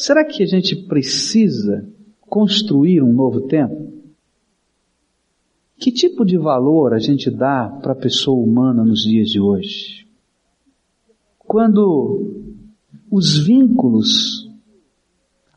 Será 0.00 0.24
que 0.24 0.42
a 0.42 0.46
gente 0.46 0.74
precisa 0.74 1.86
construir 2.22 3.02
um 3.02 3.12
novo 3.12 3.42
tempo? 3.42 3.92
Que 5.76 5.92
tipo 5.92 6.24
de 6.24 6.38
valor 6.38 6.94
a 6.94 6.98
gente 6.98 7.30
dá 7.30 7.68
para 7.82 7.92
a 7.92 7.96
pessoa 7.96 8.42
humana 8.42 8.82
nos 8.82 9.02
dias 9.02 9.28
de 9.28 9.38
hoje? 9.38 10.08
Quando 11.38 12.48
os 13.10 13.36
vínculos 13.44 14.50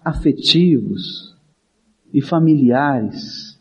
afetivos 0.04 1.34
e 2.14 2.22
familiares 2.22 3.58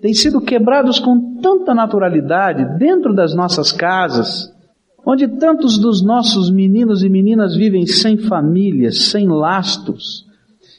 têm 0.00 0.14
sido 0.14 0.40
quebrados 0.40 0.98
com 0.98 1.38
tanta 1.42 1.74
naturalidade 1.74 2.78
dentro 2.78 3.14
das 3.14 3.34
nossas 3.34 3.70
casas, 3.70 4.50
onde 5.04 5.26
tantos 5.26 5.78
dos 5.78 6.02
nossos 6.02 6.50
meninos 6.50 7.02
e 7.02 7.08
meninas 7.08 7.56
vivem 7.56 7.86
sem 7.86 8.18
família, 8.18 8.92
sem 8.92 9.26
lastros, 9.28 10.26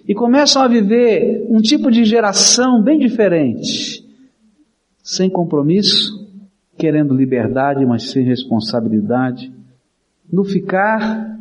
e 0.08 0.14
começam 0.14 0.62
a 0.62 0.68
viver 0.68 1.46
um 1.50 1.62
tipo 1.62 1.92
de 1.92 2.04
geração 2.04 2.82
bem 2.82 3.00
diferente, 3.00 4.06
sem 5.04 5.30
compromisso, 5.30 6.28
querendo 6.78 7.14
liberdade, 7.14 7.86
mas 7.86 8.10
sem 8.10 8.24
responsabilidade, 8.24 9.52
no 10.32 10.44
ficar, 10.44 11.38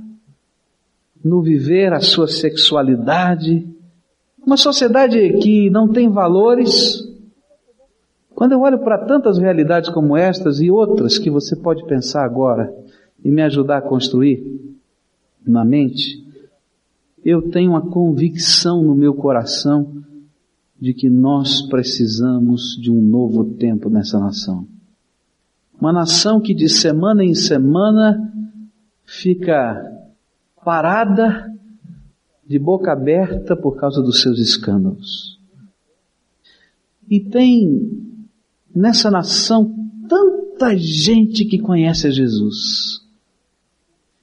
no 1.24 1.42
viver 1.42 1.92
a 1.92 2.00
sua 2.00 2.26
sexualidade, 2.26 3.66
uma 4.44 4.56
sociedade 4.56 5.34
que 5.38 5.70
não 5.70 5.88
tem 5.88 6.10
valores, 6.10 7.09
quando 8.40 8.52
eu 8.52 8.60
olho 8.62 8.78
para 8.78 8.96
tantas 8.96 9.36
realidades 9.36 9.90
como 9.90 10.16
estas 10.16 10.62
e 10.62 10.70
outras 10.70 11.18
que 11.18 11.28
você 11.28 11.54
pode 11.54 11.84
pensar 11.84 12.24
agora 12.24 12.74
e 13.22 13.30
me 13.30 13.42
ajudar 13.42 13.76
a 13.76 13.82
construir 13.82 14.42
na 15.46 15.62
mente, 15.62 16.26
eu 17.22 17.50
tenho 17.50 17.72
uma 17.72 17.82
convicção 17.82 18.82
no 18.82 18.94
meu 18.94 19.12
coração 19.12 20.02
de 20.80 20.94
que 20.94 21.10
nós 21.10 21.60
precisamos 21.68 22.78
de 22.80 22.90
um 22.90 23.02
novo 23.02 23.44
tempo 23.44 23.90
nessa 23.90 24.18
nação. 24.18 24.66
Uma 25.78 25.92
nação 25.92 26.40
que 26.40 26.54
de 26.54 26.70
semana 26.70 27.22
em 27.22 27.34
semana 27.34 28.32
fica 29.04 30.02
parada, 30.64 31.54
de 32.48 32.58
boca 32.58 32.90
aberta 32.90 33.54
por 33.54 33.76
causa 33.76 34.00
dos 34.00 34.22
seus 34.22 34.38
escândalos. 34.38 35.38
E 37.06 37.20
tem 37.20 38.08
nessa 38.74 39.10
nação 39.10 39.74
tanta 40.08 40.76
gente 40.76 41.44
que 41.44 41.58
conhece 41.58 42.10
Jesus. 42.10 43.00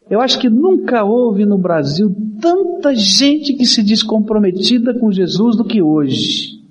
Eu 0.10 0.22
acho 0.22 0.40
que 0.40 0.50
nunca 0.50 1.04
houve 1.04 1.46
no 1.46 1.58
Brasil 1.58 2.16
tanta 2.42 2.96
gente 2.96 3.54
que 3.54 3.66
se 3.66 3.84
diz 3.84 4.02
comprometida 4.02 4.98
com 4.98 5.12
Jesus 5.12 5.58
do 5.58 5.66
que 5.66 5.82
hoje. 5.82 6.62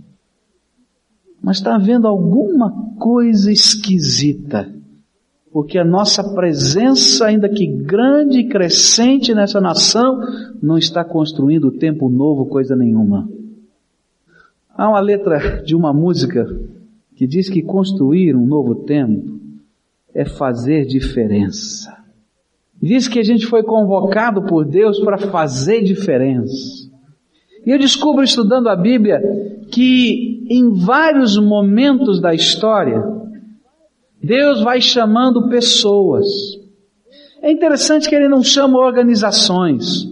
Mas 1.42 1.58
está 1.58 1.74
havendo 1.74 2.08
alguma 2.08 2.72
coisa 2.98 3.52
esquisita, 3.52 4.72
porque 5.52 5.78
a 5.78 5.84
nossa 5.84 6.24
presença, 6.34 7.26
ainda 7.26 7.48
que 7.48 7.66
grande 7.66 8.40
e 8.40 8.48
crescente 8.48 9.34
nessa 9.34 9.60
nação, 9.60 10.18
não 10.62 10.78
está 10.78 11.04
construindo 11.04 11.70
tempo 11.70 12.08
novo, 12.08 12.46
coisa 12.46 12.74
nenhuma. 12.74 13.28
Há 14.74 14.88
uma 14.88 15.00
letra 15.00 15.62
de 15.62 15.74
uma 15.74 15.92
música 15.92 16.46
que 17.16 17.26
diz 17.26 17.48
que 17.48 17.62
construir 17.62 18.36
um 18.36 18.46
novo 18.46 18.84
tempo 18.84 19.40
é 20.14 20.24
fazer 20.26 20.84
diferença. 20.84 21.96
Diz 22.80 23.08
que 23.08 23.18
a 23.18 23.22
gente 23.22 23.46
foi 23.46 23.62
convocado 23.62 24.42
por 24.42 24.66
Deus 24.66 25.00
para 25.00 25.16
fazer 25.16 25.82
diferença. 25.82 26.90
E 27.64 27.70
eu 27.70 27.78
descubro 27.78 28.22
estudando 28.22 28.68
a 28.68 28.76
Bíblia 28.76 29.18
que 29.72 30.46
em 30.48 30.74
vários 30.74 31.38
momentos 31.38 32.20
da 32.20 32.34
história, 32.34 33.02
Deus 34.22 34.62
vai 34.62 34.80
chamando 34.80 35.48
pessoas. 35.48 36.26
É 37.42 37.50
interessante 37.50 38.08
que 38.08 38.14
Ele 38.14 38.28
não 38.28 38.42
chama 38.42 38.78
organizações, 38.78 40.06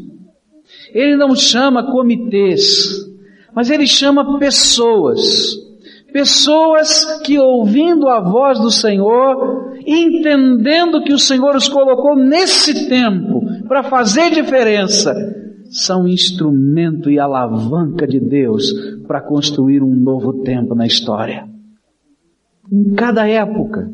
Ele 0.93 1.16
não 1.16 1.37
chama 1.37 1.93
comitês, 1.93 3.06
mas 3.54 3.70
Ele 3.70 3.87
chama 3.87 4.38
pessoas. 4.38 5.63
Pessoas 6.14 7.20
que 7.25 7.41
ouvindo 7.41 8.08
a 8.08 8.20
voz 8.20 8.60
do 8.60 8.70
Senhor, 8.70 9.75
entendendo 9.84 11.02
que 11.02 11.12
o 11.12 11.19
Senhor 11.19 11.56
os 11.56 11.69
colocou 11.69 12.14
nesse 12.14 12.88
tempo 12.88 13.44
para 13.66 13.82
fazer 13.82 14.30
diferença, 14.30 15.12
são 15.69 16.06
instrumento 16.06 17.10
e 17.10 17.19
alavanca 17.19 18.06
de 18.06 18.20
Deus 18.20 18.72
para 19.08 19.20
construir 19.20 19.82
um 19.82 19.92
novo 19.92 20.44
tempo 20.44 20.72
na 20.76 20.86
história. 20.86 21.48
Em 22.70 22.94
cada 22.94 23.28
época, 23.28 23.91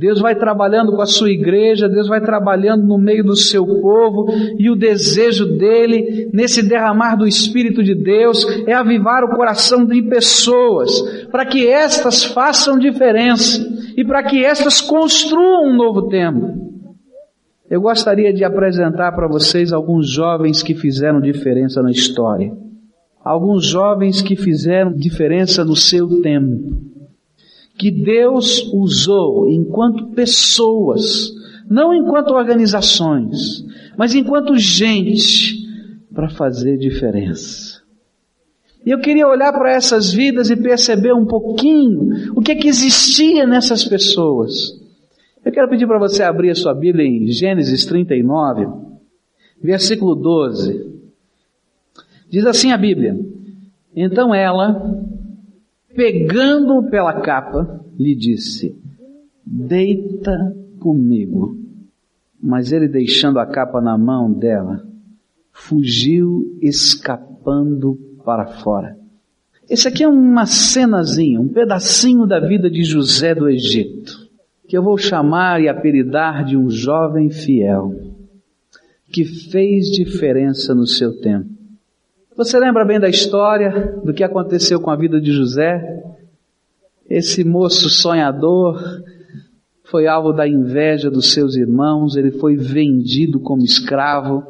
Deus 0.00 0.18
vai 0.18 0.34
trabalhando 0.34 0.92
com 0.92 1.02
a 1.02 1.06
sua 1.06 1.30
igreja, 1.30 1.86
Deus 1.86 2.08
vai 2.08 2.22
trabalhando 2.22 2.86
no 2.86 2.96
meio 2.96 3.22
do 3.22 3.36
seu 3.36 3.66
povo, 3.66 4.32
e 4.58 4.70
o 4.70 4.74
desejo 4.74 5.58
dele, 5.58 6.30
nesse 6.32 6.66
derramar 6.66 7.16
do 7.16 7.26
Espírito 7.26 7.84
de 7.84 7.94
Deus, 7.94 8.46
é 8.66 8.72
avivar 8.72 9.22
o 9.22 9.36
coração 9.36 9.84
de 9.84 10.00
pessoas, 10.00 11.02
para 11.30 11.44
que 11.44 11.68
estas 11.68 12.24
façam 12.24 12.78
diferença, 12.78 13.62
e 13.94 14.02
para 14.02 14.22
que 14.22 14.42
estas 14.42 14.80
construam 14.80 15.68
um 15.68 15.76
novo 15.76 16.08
tempo. 16.08 16.48
Eu 17.68 17.82
gostaria 17.82 18.32
de 18.32 18.42
apresentar 18.42 19.12
para 19.12 19.28
vocês 19.28 19.70
alguns 19.70 20.10
jovens 20.10 20.62
que 20.62 20.74
fizeram 20.74 21.20
diferença 21.20 21.82
na 21.82 21.90
história. 21.90 22.50
Alguns 23.22 23.66
jovens 23.66 24.22
que 24.22 24.34
fizeram 24.34 24.94
diferença 24.94 25.62
no 25.62 25.76
seu 25.76 26.22
tempo 26.22 26.89
que 27.80 27.90
Deus 27.90 28.70
usou 28.74 29.48
enquanto 29.48 30.08
pessoas, 30.08 31.32
não 31.66 31.94
enquanto 31.94 32.34
organizações, 32.34 33.64
mas 33.96 34.14
enquanto 34.14 34.58
gente, 34.58 35.66
para 36.12 36.28
fazer 36.28 36.76
diferença. 36.76 37.80
E 38.84 38.90
eu 38.90 39.00
queria 39.00 39.26
olhar 39.26 39.50
para 39.54 39.72
essas 39.72 40.12
vidas 40.12 40.50
e 40.50 40.56
perceber 40.56 41.14
um 41.14 41.24
pouquinho 41.24 42.34
o 42.36 42.42
que 42.42 42.52
é 42.52 42.54
que 42.54 42.68
existia 42.68 43.46
nessas 43.46 43.82
pessoas. 43.82 44.78
Eu 45.42 45.50
quero 45.50 45.70
pedir 45.70 45.86
para 45.86 45.98
você 45.98 46.22
abrir 46.22 46.50
a 46.50 46.54
sua 46.54 46.74
Bíblia 46.74 47.06
em 47.06 47.28
Gênesis 47.28 47.86
39, 47.86 48.66
versículo 49.62 50.14
12. 50.14 51.00
Diz 52.28 52.44
assim 52.44 52.72
a 52.72 52.76
Bíblia: 52.76 53.18
Então 53.96 54.34
ela, 54.34 55.02
pegando-o 55.94 56.88
pela 56.90 57.20
capa, 57.20 57.84
lhe 57.98 58.14
disse: 58.14 58.76
Deita 59.44 60.56
comigo. 60.78 61.56
Mas 62.42 62.72
ele, 62.72 62.88
deixando 62.88 63.38
a 63.38 63.46
capa 63.46 63.80
na 63.80 63.98
mão 63.98 64.32
dela, 64.32 64.82
fugiu 65.52 66.58
escapando 66.62 67.98
para 68.24 68.46
fora. 68.46 68.96
Esse 69.68 69.86
aqui 69.86 70.02
é 70.02 70.08
uma 70.08 70.46
cenazinha, 70.46 71.40
um 71.40 71.48
pedacinho 71.48 72.26
da 72.26 72.40
vida 72.40 72.70
de 72.70 72.82
José 72.82 73.34
do 73.34 73.48
Egito, 73.48 74.28
que 74.66 74.76
eu 74.76 74.82
vou 74.82 74.96
chamar 74.96 75.60
e 75.60 75.68
apelidar 75.68 76.44
de 76.44 76.56
um 76.56 76.70
jovem 76.70 77.30
fiel, 77.30 77.94
que 79.12 79.24
fez 79.24 79.86
diferença 79.90 80.74
no 80.74 80.86
seu 80.86 81.20
tempo 81.20 81.59
você 82.36 82.58
lembra 82.58 82.84
bem 82.84 83.00
da 83.00 83.08
história, 83.08 84.00
do 84.04 84.14
que 84.14 84.22
aconteceu 84.22 84.80
com 84.80 84.90
a 84.90 84.96
vida 84.96 85.20
de 85.20 85.32
José? 85.32 86.04
Esse 87.08 87.42
moço 87.42 87.90
sonhador 87.90 88.80
foi 89.84 90.06
alvo 90.06 90.32
da 90.32 90.46
inveja 90.46 91.10
dos 91.10 91.32
seus 91.32 91.56
irmãos, 91.56 92.14
ele 92.14 92.30
foi 92.30 92.56
vendido 92.56 93.40
como 93.40 93.64
escravo. 93.64 94.44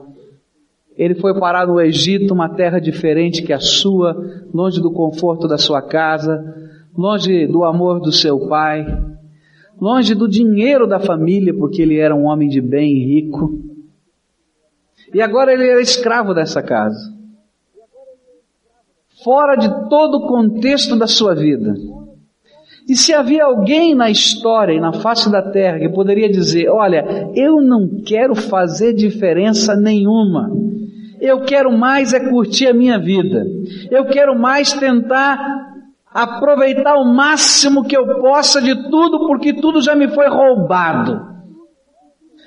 Ele 0.97 1.15
foi 1.15 1.39
parar 1.41 1.67
no 1.67 1.81
Egito, 1.81 2.35
uma 2.35 2.51
terra 2.51 2.79
diferente 2.79 3.43
que 3.43 3.53
a 3.53 3.61
sua, 3.61 4.45
longe 4.53 4.79
do 4.79 4.93
conforto 4.93 5.49
da 5.49 5.57
sua 5.57 5.81
casa, 5.81 6.55
longe 6.95 7.47
do 7.47 7.65
amor 7.65 7.99
do 7.99 8.13
seu 8.13 8.47
pai, 8.47 8.87
longe 9.81 10.15
do 10.15 10.29
dinheiro 10.29 10.87
da 10.87 11.01
família, 11.01 11.55
porque 11.55 11.81
ele 11.81 11.97
era 11.97 12.15
um 12.15 12.25
homem 12.25 12.51
de 12.51 12.61
bem 12.61 12.99
rico. 12.99 13.59
E 15.15 15.23
agora 15.23 15.55
ele 15.55 15.67
era 15.67 15.81
escravo 15.81 16.35
dessa 16.35 16.63
casa 16.63 17.20
fora 19.25 19.57
de 19.57 19.89
todo 19.89 20.19
o 20.19 20.27
contexto 20.27 20.97
da 20.97 21.07
sua 21.07 21.35
vida. 21.35 21.75
E 22.89 22.97
se 22.97 23.13
havia 23.13 23.45
alguém 23.45 23.95
na 23.95 24.11
história 24.11 24.73
e 24.73 24.81
na 24.81 24.93
face 24.93 25.31
da 25.31 25.43
terra 25.43 25.79
que 25.79 25.89
poderia 25.89 26.29
dizer: 26.29 26.69
Olha, 26.69 27.31
eu 27.35 27.61
não 27.61 28.03
quero 28.05 28.35
fazer 28.35 28.95
diferença 28.95 29.77
nenhuma. 29.77 30.51
Eu 31.21 31.43
quero 31.43 31.71
mais 31.71 32.13
é 32.13 32.29
curtir 32.29 32.67
a 32.67 32.75
minha 32.75 32.99
vida. 32.99 33.47
Eu 33.91 34.07
quero 34.07 34.37
mais 34.37 34.73
tentar 34.73 35.39
aproveitar 36.13 36.97
o 36.97 37.05
máximo 37.05 37.85
que 37.85 37.97
eu 37.97 38.21
possa 38.21 38.61
de 38.61 38.75
tudo, 38.91 39.27
porque 39.27 39.53
tudo 39.53 39.81
já 39.81 39.95
me 39.95 40.09
foi 40.09 40.29
roubado. 40.29 41.29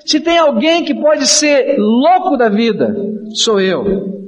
Se 0.06 0.20
tem 0.20 0.38
alguém 0.38 0.84
que 0.84 0.94
pode 0.94 1.26
ser 1.28 1.78
louco 1.78 2.36
da 2.36 2.50
vida, 2.50 2.94
sou 3.34 3.62
eu. 3.62 4.23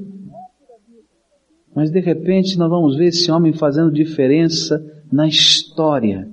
Mas 1.75 1.92
de 1.92 2.00
repente 2.00 2.57
nós 2.57 2.69
vamos 2.69 2.95
ver 2.95 3.07
esse 3.07 3.30
homem 3.30 3.51
fazendo 3.51 3.92
diferença 3.92 4.81
na 5.12 5.27
história, 5.27 6.27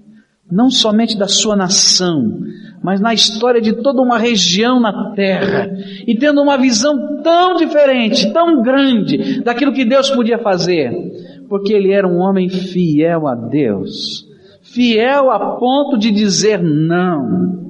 não 0.51 0.71
somente 0.71 1.19
da 1.19 1.27
sua 1.27 1.57
nação, 1.57 2.41
mas 2.83 3.01
na 3.01 3.13
história 3.13 3.61
de 3.61 3.73
toda 3.83 4.01
uma 4.01 4.19
região 4.19 4.79
na 4.79 5.13
terra, 5.15 5.71
e 6.07 6.15
tendo 6.17 6.41
uma 6.41 6.57
visão 6.57 7.23
tão 7.23 7.57
diferente, 7.57 8.33
tão 8.33 8.63
grande 8.63 9.43
daquilo 9.43 9.73
que 9.73 9.85
Deus 9.85 10.11
podia 10.11 10.39
fazer, 10.39 10.93
porque 11.49 11.73
ele 11.73 11.93
era 11.93 12.07
um 12.07 12.19
homem 12.19 12.49
fiel 12.49 13.27
a 13.27 13.35
Deus, 13.35 14.27
fiel 14.63 15.31
a 15.31 15.57
ponto 15.57 15.99
de 15.99 16.11
dizer 16.11 16.63
não. 16.63 17.63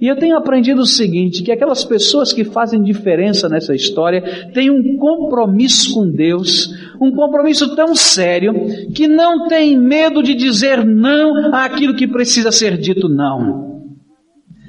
E 0.00 0.08
eu 0.08 0.16
tenho 0.16 0.36
aprendido 0.36 0.82
o 0.82 0.86
seguinte, 0.86 1.44
que 1.44 1.52
aquelas 1.52 1.84
pessoas 1.84 2.32
que 2.32 2.42
fazem 2.42 2.82
diferença 2.82 3.48
nessa 3.48 3.72
história 3.72 4.50
têm 4.52 4.68
um 4.68 4.96
compromisso 4.96 5.94
com 5.94 6.10
Deus, 6.10 6.74
um 7.02 7.10
compromisso 7.14 7.74
tão 7.74 7.96
sério, 7.96 8.54
que 8.94 9.08
não 9.08 9.48
tem 9.48 9.76
medo 9.76 10.22
de 10.22 10.34
dizer 10.34 10.84
não 10.84 11.52
àquilo 11.54 11.96
que 11.96 12.06
precisa 12.06 12.52
ser 12.52 12.78
dito 12.78 13.08
não. 13.08 13.90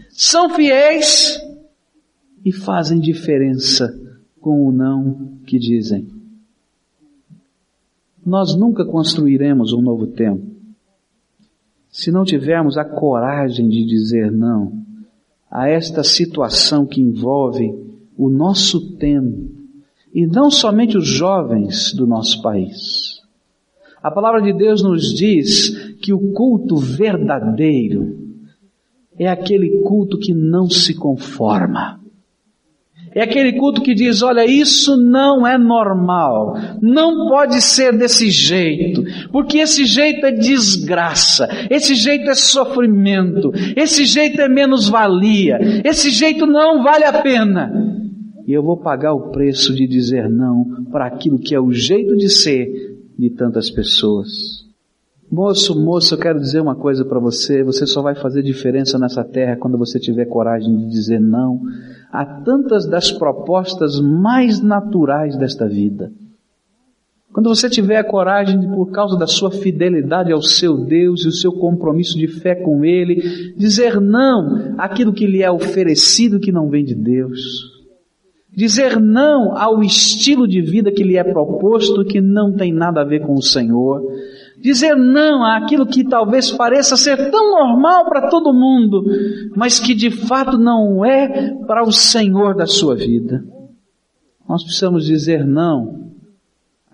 São 0.10 0.50
fiéis 0.50 1.40
e 2.44 2.52
fazem 2.52 3.00
diferença 3.00 3.96
com 4.42 4.68
o 4.68 4.72
não 4.72 5.38
que 5.46 5.60
dizem. 5.60 6.08
Nós 8.26 8.56
nunca 8.56 8.84
construiremos 8.84 9.74
um 9.74 9.82
novo 9.82 10.08
tempo 10.08 10.54
se 11.92 12.10
não 12.12 12.26
tivermos 12.26 12.76
a 12.76 12.84
coragem 12.84 13.70
de 13.70 13.86
dizer 13.86 14.32
não 14.32 14.84
a 15.50 15.70
esta 15.70 16.04
situação 16.04 16.88
que 16.88 17.00
envolve 17.00 17.72
o 18.18 18.28
nosso 18.28 18.98
tempo 18.98 19.63
e 20.14 20.28
não 20.28 20.52
somente 20.52 20.98
os 20.98 21.08
jovens 21.08 21.94
do 21.94 22.06
nosso 22.06 22.42
país. 22.42 23.22
A 24.02 24.12
palavra 24.12 24.42
de 24.42 24.54
Deus 24.54 24.84
nos 24.84 25.14
diz 25.14 25.96
que 26.02 26.14
o 26.14 26.34
culto 26.34 26.76
verdadeiro 26.76 28.20
é 29.18 29.28
aquele 29.28 29.82
culto 29.84 30.18
que 30.18 30.34
não 30.34 30.70
se 30.70 30.94
conforma. 30.94 32.00
É 33.16 33.22
aquele 33.22 33.54
culto 33.54 33.82
que 33.82 33.94
diz, 33.94 34.24
olha, 34.24 34.44
isso 34.44 34.98
não 34.98 35.46
é 35.46 35.56
normal, 35.56 36.58
não 36.82 37.30
pode 37.30 37.62
ser 37.62 37.96
desse 37.96 38.32
jeito, 38.32 39.04
porque 39.32 39.60
esse 39.60 39.86
jeito 39.86 40.26
é 40.26 40.32
desgraça, 40.32 41.48
esse 41.70 41.94
jeito 41.94 42.28
é 42.28 42.34
sofrimento, 42.34 43.52
esse 43.76 44.06
jeito 44.06 44.42
é 44.42 44.50
menos-valia, 44.50 45.60
esse 45.86 46.10
jeito 46.10 46.48
não 46.48 46.84
vale 46.84 47.04
a 47.04 47.22
pena. 47.22 48.03
E 48.46 48.54
eu 48.54 48.62
vou 48.62 48.78
pagar 48.78 49.14
o 49.14 49.32
preço 49.32 49.74
de 49.74 49.88
dizer 49.88 50.30
não 50.30 50.86
para 50.92 51.06
aquilo 51.06 51.40
que 51.40 51.56
é 51.56 51.60
o 51.60 51.72
jeito 51.72 52.16
de 52.16 52.30
ser 52.30 52.98
de 53.18 53.30
tantas 53.30 53.70
pessoas. 53.70 54.64
Moço, 55.32 55.80
moço, 55.80 56.14
eu 56.14 56.20
quero 56.20 56.40
dizer 56.40 56.62
uma 56.62 56.76
coisa 56.76 57.04
para 57.04 57.20
você, 57.20 57.64
você 57.64 57.88
só 57.88 58.02
vai 58.02 58.14
fazer 58.14 58.44
diferença 58.44 59.00
nessa 59.00 59.24
terra 59.24 59.56
quando 59.56 59.78
você 59.78 60.00
tiver 60.00 60.26
coragem 60.26 60.78
de 60.78 60.86
dizer 60.88 61.20
não 61.20 61.62
a 62.12 62.24
tantas 62.24 62.86
das 62.86 63.12
propostas 63.12 64.00
mais 64.00 64.62
naturais 64.62 65.36
desta 65.36 65.68
vida. 65.68 66.12
Quando 67.34 67.50
você 67.50 67.68
tiver 67.68 67.98
a 67.98 68.04
coragem 68.04 68.60
de, 68.60 68.68
por 68.68 68.92
causa 68.92 69.18
da 69.18 69.26
sua 69.26 69.50
fidelidade 69.50 70.32
ao 70.32 70.44
seu 70.44 70.78
Deus 70.78 71.26
e 71.26 71.30
o 71.30 71.32
seu 71.32 71.52
compromisso 71.54 72.16
de 72.16 72.28
fé 72.28 72.54
com 72.54 72.86
Ele, 72.86 73.56
dizer 73.58 74.00
não 74.00 74.76
àquilo 74.78 75.12
que 75.12 75.26
lhe 75.26 75.42
é 75.42 75.50
oferecido 75.50 76.40
que 76.40 76.52
não 76.52 76.70
vem 76.70 76.86
de 76.86 76.94
Deus. 76.94 77.73
Dizer 78.56 79.00
não 79.00 79.58
ao 79.58 79.82
estilo 79.82 80.48
de 80.48 80.62
vida 80.62 80.92
que 80.92 81.04
lhe 81.04 81.18
é 81.18 81.24
proposto 81.24 82.06
que 82.06 82.22
não 82.22 82.56
tem 82.56 82.72
nada 82.72 83.02
a 83.02 83.06
ver 83.06 83.22
com 83.22 83.34
o 83.34 83.42
Senhor 83.42 84.02
dizer 84.64 84.96
não 84.96 85.44
àquilo 85.44 85.86
que 85.86 86.06
talvez 86.06 86.50
pareça 86.50 86.96
ser 86.96 87.30
tão 87.30 87.52
normal 87.52 88.06
para 88.06 88.30
todo 88.30 88.54
mundo, 88.54 89.04
mas 89.58 89.78
que 89.78 89.94
de 89.94 90.10
fato 90.10 90.58
não 90.58 91.04
é 91.04 91.54
para 91.68 91.84
o 91.84 91.92
Senhor 91.92 92.56
da 92.56 92.66
sua 92.66 92.96
vida. 92.96 93.44
Nós 94.48 94.64
precisamos 94.64 95.06
dizer 95.06 95.46
não 95.46 96.14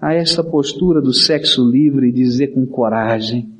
a 0.01 0.15
esta 0.15 0.43
postura 0.43 0.99
do 0.99 1.13
sexo 1.13 1.63
livre 1.63 2.09
e 2.09 2.11
dizer 2.11 2.47
com 2.47 2.65
coragem. 2.65 3.53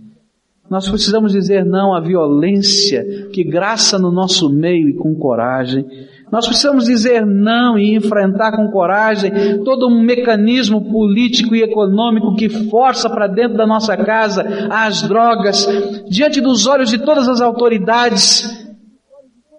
Nós 0.70 0.88
precisamos 0.88 1.32
dizer 1.32 1.66
não 1.66 1.96
à 1.96 2.00
violência 2.00 3.28
que 3.34 3.44
graça 3.44 3.98
no 3.98 4.12
nosso 4.12 4.50
meio 4.50 4.88
e 4.88 4.94
com 4.94 5.16
coragem. 5.16 5.84
Nós 6.32 6.46
precisamos 6.46 6.86
dizer 6.86 7.26
não 7.26 7.78
e 7.78 7.96
enfrentar 7.96 8.56
com 8.56 8.70
coragem 8.70 9.64
todo 9.64 9.88
um 9.88 10.04
mecanismo 10.04 10.92
político 10.92 11.56
e 11.56 11.64
econômico 11.64 12.36
que 12.36 12.48
força 12.70 13.10
para 13.10 13.26
dentro 13.26 13.58
da 13.58 13.66
nossa 13.66 13.98
casa 13.98 14.46
as 14.70 15.02
drogas, 15.02 15.68
diante 16.08 16.40
dos 16.40 16.68
olhos 16.68 16.92
de 16.92 17.00
todas 17.00 17.28
as 17.28 17.42
autoridades 17.42 18.70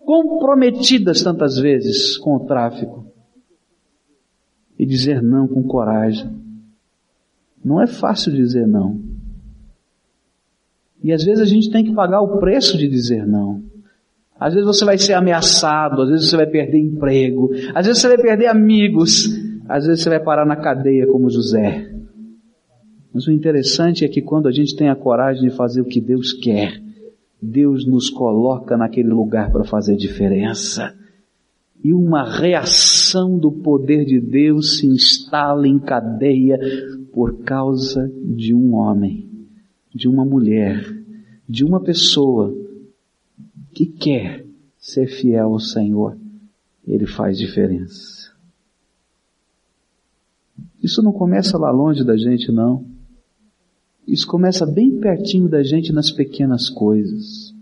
comprometidas 0.04 1.24
tantas 1.24 1.58
vezes 1.58 2.16
com 2.18 2.36
o 2.36 2.46
tráfico. 2.46 3.04
E 4.78 4.86
dizer 4.86 5.20
não 5.20 5.48
com 5.48 5.62
coragem. 5.64 6.30
Não 7.64 7.82
é 7.82 7.86
fácil 7.88 8.32
dizer 8.32 8.66
não. 8.66 9.09
E 11.02 11.12
às 11.12 11.24
vezes 11.24 11.40
a 11.40 11.46
gente 11.46 11.70
tem 11.70 11.84
que 11.84 11.94
pagar 11.94 12.20
o 12.20 12.38
preço 12.38 12.76
de 12.76 12.88
dizer 12.88 13.26
não. 13.26 13.62
Às 14.38 14.54
vezes 14.54 14.66
você 14.66 14.84
vai 14.84 14.96
ser 14.96 15.12
ameaçado, 15.12 16.02
às 16.02 16.08
vezes 16.08 16.30
você 16.30 16.36
vai 16.36 16.46
perder 16.46 16.78
emprego, 16.78 17.50
às 17.74 17.86
vezes 17.86 18.00
você 18.00 18.08
vai 18.08 18.18
perder 18.18 18.46
amigos, 18.46 19.28
às 19.68 19.86
vezes 19.86 20.02
você 20.02 20.08
vai 20.08 20.20
parar 20.20 20.46
na 20.46 20.56
cadeia 20.56 21.06
como 21.06 21.28
José. 21.28 21.90
Mas 23.12 23.26
o 23.26 23.32
interessante 23.32 24.04
é 24.04 24.08
que 24.08 24.22
quando 24.22 24.48
a 24.48 24.52
gente 24.52 24.74
tem 24.74 24.88
a 24.88 24.96
coragem 24.96 25.42
de 25.42 25.54
fazer 25.54 25.80
o 25.80 25.84
que 25.84 26.00
Deus 26.00 26.32
quer, 26.32 26.80
Deus 27.40 27.86
nos 27.86 28.08
coloca 28.08 28.76
naquele 28.76 29.08
lugar 29.08 29.50
para 29.50 29.64
fazer 29.64 29.96
diferença. 29.96 30.94
E 31.82 31.92
uma 31.92 32.24
reação 32.24 33.38
do 33.38 33.50
poder 33.50 34.04
de 34.04 34.20
Deus 34.20 34.78
se 34.78 34.86
instala 34.86 35.66
em 35.66 35.78
cadeia 35.78 36.58
por 37.12 37.42
causa 37.42 38.10
de 38.22 38.54
um 38.54 38.74
homem, 38.74 39.29
de 39.94 40.08
uma 40.08 40.24
mulher, 40.24 40.84
de 41.48 41.64
uma 41.64 41.80
pessoa 41.80 42.54
que 43.72 43.86
quer 43.86 44.46
ser 44.78 45.06
fiel 45.06 45.52
ao 45.52 45.60
Senhor, 45.60 46.16
ele 46.86 47.06
faz 47.06 47.38
diferença. 47.38 48.30
Isso 50.82 51.02
não 51.02 51.12
começa 51.12 51.58
lá 51.58 51.70
longe 51.70 52.04
da 52.04 52.16
gente, 52.16 52.50
não. 52.50 52.84
Isso 54.06 54.26
começa 54.26 54.64
bem 54.66 54.98
pertinho 54.98 55.48
da 55.48 55.62
gente 55.62 55.92
nas 55.92 56.10
pequenas 56.10 56.70
coisas. 56.70 57.54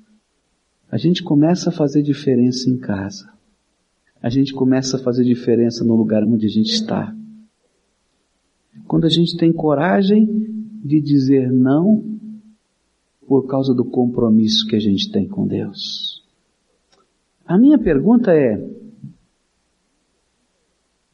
A 0.90 0.96
gente 0.96 1.22
começa 1.22 1.68
a 1.68 1.72
fazer 1.72 2.02
diferença 2.02 2.70
em 2.70 2.78
casa. 2.78 3.30
A 4.22 4.30
gente 4.30 4.52
começa 4.52 4.96
a 4.96 5.00
fazer 5.00 5.24
diferença 5.24 5.84
no 5.84 5.94
lugar 5.94 6.24
onde 6.24 6.46
a 6.46 6.48
gente 6.48 6.72
está. 6.72 7.14
Quando 8.86 9.04
a 9.04 9.10
gente 9.10 9.36
tem 9.36 9.52
coragem 9.52 10.26
de 10.82 11.00
dizer 11.00 11.52
não 11.52 12.17
por 13.28 13.46
causa 13.46 13.74
do 13.74 13.84
compromisso 13.84 14.66
que 14.66 14.74
a 14.74 14.80
gente 14.80 15.12
tem 15.12 15.28
com 15.28 15.46
Deus. 15.46 16.24
A 17.46 17.58
minha 17.58 17.78
pergunta 17.78 18.32
é: 18.32 18.58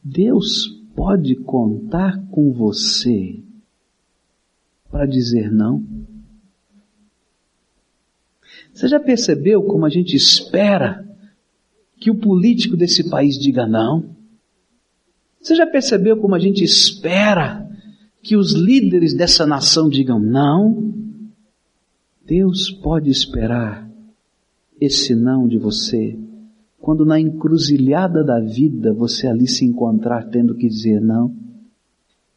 Deus 0.03 0.69
pode 0.95 1.35
contar 1.35 2.25
com 2.31 2.53
você 2.53 3.43
para 4.89 5.07
dizer 5.07 5.51
não? 5.51 5.85
Você 8.73 8.87
já 8.87 9.01
percebeu 9.01 9.63
como 9.65 9.85
a 9.85 9.91
gente 9.91 10.15
espera 10.15 11.05
que 11.99 12.11
o 12.11 12.15
político 12.15 12.77
desse 12.77 13.09
país 13.11 13.37
diga 13.37 13.67
não? 13.67 14.15
Você 15.41 15.55
já 15.57 15.67
percebeu 15.67 16.17
como 16.17 16.35
a 16.35 16.39
gente 16.39 16.63
espera 16.63 17.69
que 18.23 18.37
os 18.37 18.53
líderes 18.53 19.15
dessa 19.15 19.45
nação 19.47 19.89
digam 19.89 20.19
não? 20.19 20.95
Deus 22.27 22.71
pode 22.71 23.11
esperar 23.11 23.91
esse 24.81 25.15
não 25.15 25.47
de 25.47 25.59
você 25.59 26.19
quando 26.81 27.05
na 27.05 27.19
encruzilhada 27.19 28.23
da 28.23 28.41
vida 28.41 28.93
você 28.93 29.27
ali 29.27 29.47
se 29.47 29.65
encontrar 29.65 30.29
tendo 30.29 30.55
que 30.55 30.69
dizer 30.69 31.01
não? 31.01 31.35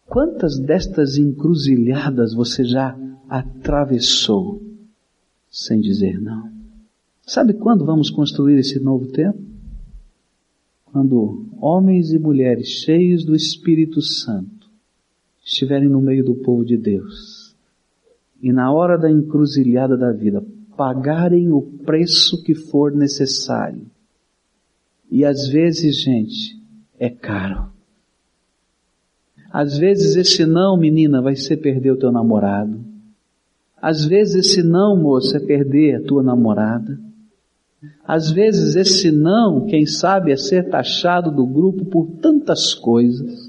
Quantas 0.05 0.57
destas 0.57 1.17
encruzilhadas 1.17 2.33
você 2.33 2.63
já 2.63 2.97
atravessou 3.29 4.61
sem 5.49 5.81
dizer 5.81 6.21
não? 6.21 6.49
Sabe 7.23 7.53
quando 7.53 7.85
vamos 7.85 8.09
construir 8.09 8.57
esse 8.57 8.79
novo 8.79 9.07
tempo? 9.07 9.39
Quando 10.85 11.45
homens 11.59 12.13
e 12.13 12.19
mulheres 12.19 12.69
cheios 12.69 13.25
do 13.25 13.35
Espírito 13.35 14.01
Santo 14.01 14.69
estiverem 15.45 15.89
no 15.89 16.01
meio 16.01 16.23
do 16.23 16.35
povo 16.35 16.63
de 16.63 16.77
Deus 16.77 17.36
e 18.41 18.51
na 18.51 18.71
hora 18.71 18.97
da 18.97 19.09
encruzilhada 19.09 19.97
da 19.97 20.11
vida 20.11 20.43
pagarem 20.75 21.51
o 21.51 21.61
preço 21.61 22.43
que 22.43 22.53
for 22.53 22.91
necessário. 22.91 23.85
E 25.09 25.25
às 25.25 25.47
vezes, 25.47 26.01
gente, 26.01 26.61
é 26.99 27.09
caro. 27.09 27.71
Às 29.51 29.77
vezes 29.77 30.15
esse 30.15 30.45
não, 30.45 30.77
menina, 30.77 31.21
vai 31.21 31.35
ser 31.35 31.57
perder 31.57 31.91
o 31.91 31.97
teu 31.97 32.11
namorado. 32.11 32.79
Às 33.81 34.05
vezes 34.05 34.35
esse 34.35 34.63
não, 34.63 34.95
moça, 34.95 35.37
é 35.37 35.39
perder 35.39 35.95
a 35.95 36.01
tua 36.03 36.21
namorada. 36.21 36.99
Às 38.05 38.31
vezes 38.31 38.75
esse 38.75 39.11
não, 39.11 39.65
quem 39.65 39.85
sabe, 39.85 40.31
é 40.31 40.35
ser 40.35 40.69
taxado 40.69 41.31
do 41.31 41.45
grupo 41.45 41.85
por 41.85 42.07
tantas 42.21 42.73
coisas. 42.73 43.46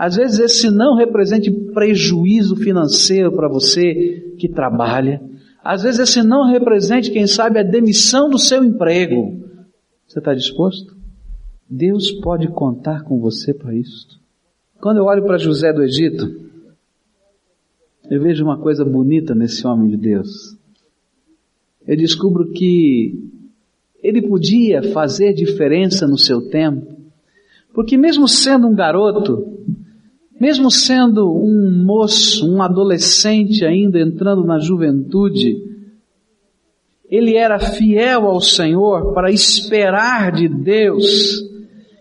Às 0.00 0.16
vezes 0.16 0.38
esse 0.38 0.70
não 0.70 0.96
representa 0.96 1.52
prejuízo 1.74 2.56
financeiro 2.56 3.30
para 3.32 3.46
você 3.50 4.34
que 4.38 4.48
trabalha. 4.48 5.20
Às 5.62 5.82
vezes 5.82 6.00
esse 6.00 6.22
não 6.22 6.50
representa, 6.50 7.10
quem 7.10 7.26
sabe, 7.26 7.58
a 7.58 7.62
demissão 7.62 8.30
do 8.30 8.38
seu 8.38 8.64
emprego. 8.64 9.44
Você 10.08 10.18
está 10.18 10.32
disposto? 10.32 10.96
Deus 11.68 12.10
pode 12.12 12.48
contar 12.48 13.02
com 13.02 13.20
você 13.20 13.52
para 13.52 13.74
isso. 13.74 14.18
Quando 14.80 14.96
eu 14.96 15.04
olho 15.04 15.22
para 15.22 15.36
José 15.36 15.70
do 15.70 15.82
Egito, 15.82 16.34
eu 18.10 18.22
vejo 18.22 18.42
uma 18.42 18.56
coisa 18.56 18.86
bonita 18.86 19.34
nesse 19.34 19.66
homem 19.66 19.90
de 19.90 19.98
Deus. 19.98 20.56
Eu 21.86 21.98
descubro 21.98 22.52
que 22.52 23.22
ele 24.02 24.22
podia 24.22 24.82
fazer 24.94 25.34
diferença 25.34 26.08
no 26.08 26.16
seu 26.16 26.48
tempo, 26.48 26.90
porque 27.74 27.98
mesmo 27.98 28.26
sendo 28.26 28.66
um 28.66 28.74
garoto, 28.74 29.60
mesmo 30.40 30.70
sendo 30.70 31.30
um 31.30 31.84
moço, 31.84 32.50
um 32.50 32.62
adolescente 32.62 33.64
ainda 33.64 34.00
entrando 34.00 34.42
na 34.42 34.58
juventude, 34.58 35.62
ele 37.10 37.36
era 37.36 37.58
fiel 37.58 38.26
ao 38.26 38.40
Senhor 38.40 39.12
para 39.12 39.30
esperar 39.30 40.32
de 40.32 40.48
Deus 40.48 41.50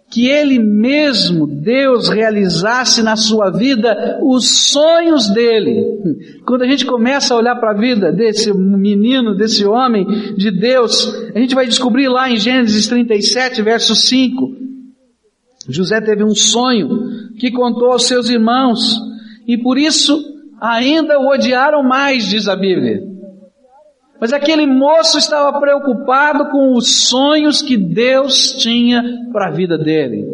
que 0.09 0.27
ele 0.27 0.57
mesmo, 0.57 1.45
Deus, 1.45 2.09
realizasse 2.09 3.03
na 3.03 3.15
sua 3.15 3.51
vida 3.51 4.19
os 4.23 4.71
sonhos 4.71 5.29
dele. 5.29 6.39
Quando 6.45 6.63
a 6.63 6.67
gente 6.67 6.83
começa 6.83 7.33
a 7.33 7.37
olhar 7.37 7.55
para 7.57 7.71
a 7.71 7.79
vida 7.79 8.11
desse 8.11 8.51
menino, 8.51 9.35
desse 9.35 9.65
homem 9.65 10.33
de 10.35 10.49
Deus, 10.49 11.13
a 11.35 11.39
gente 11.39 11.53
vai 11.53 11.67
descobrir 11.67 12.07
lá 12.07 12.29
em 12.29 12.37
Gênesis 12.37 12.87
37, 12.87 13.61
verso 13.61 13.95
5. 13.95 14.57
José 15.67 16.01
teve 16.01 16.23
um 16.23 16.33
sonho 16.33 16.89
que 17.39 17.51
contou 17.51 17.91
aos 17.91 18.05
seus 18.05 18.29
irmãos 18.29 18.99
e 19.47 19.57
por 19.57 19.77
isso 19.77 20.21
ainda 20.61 21.19
o 21.19 21.29
odiaram 21.29 21.81
mais, 21.81 22.27
diz 22.27 22.47
a 22.47 22.55
Bíblia. 22.55 23.01
Mas 24.19 24.33
aquele 24.33 24.67
moço 24.67 25.17
estava 25.17 25.57
preocupado 25.59 26.49
com 26.51 26.73
os 26.73 27.07
sonhos 27.07 27.61
que 27.61 27.77
Deus 27.77 28.51
tinha 28.53 29.01
para 29.31 29.47
a 29.47 29.51
vida 29.51 29.77
dele. 29.77 30.25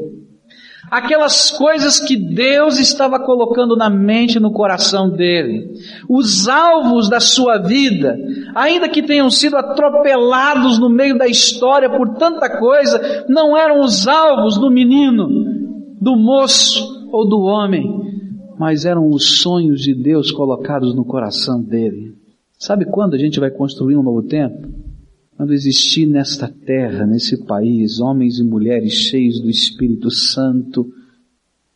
Aquelas 0.90 1.52
coisas 1.52 2.00
que 2.00 2.16
Deus 2.16 2.80
estava 2.80 3.20
colocando 3.20 3.76
na 3.76 3.90
mente 3.90 4.38
e 4.38 4.40
no 4.40 4.52
coração 4.52 5.10
dele. 5.10 5.68
Os 6.10 6.48
alvos 6.48 7.10
da 7.10 7.20
sua 7.20 7.58
vida, 7.58 8.18
ainda 8.56 8.90
que 8.90 9.02
tenham 9.04 9.30
sido 9.30 9.56
atropelados 9.56 10.80
no 10.80 10.90
meio 10.90 11.18
da 11.18 11.28
história 11.28 11.90
por 11.90 12.16
tanta 12.18 12.50
coisa, 12.58 13.26
não 13.28 13.58
eram 13.58 13.82
os 13.82 14.08
alvos 14.08 14.58
do 14.58 14.70
menino, 14.70 15.28
do 16.00 16.16
moço 16.16 16.95
ou 17.16 17.26
do 17.26 17.40
homem, 17.44 17.90
mas 18.60 18.84
eram 18.84 19.10
os 19.10 19.40
sonhos 19.40 19.82
de 19.82 19.94
Deus 19.94 20.34
colocados 20.34 20.94
no 20.94 21.06
coração 21.06 21.64
dele. 21.64 22.14
Sabe 22.60 22.84
quando 22.84 23.14
a 23.14 23.18
gente 23.18 23.40
vai 23.40 23.50
construir 23.50 23.96
um 23.96 24.04
novo 24.04 24.22
tempo? 24.24 24.68
Quando 25.38 25.54
existir 25.54 26.06
nesta 26.06 26.50
terra, 26.50 27.06
nesse 27.06 27.46
país, 27.46 28.02
homens 28.02 28.38
e 28.38 28.44
mulheres 28.44 28.94
cheios 28.94 29.40
do 29.40 29.50
Espírito 29.50 30.12
Santo, 30.12 30.92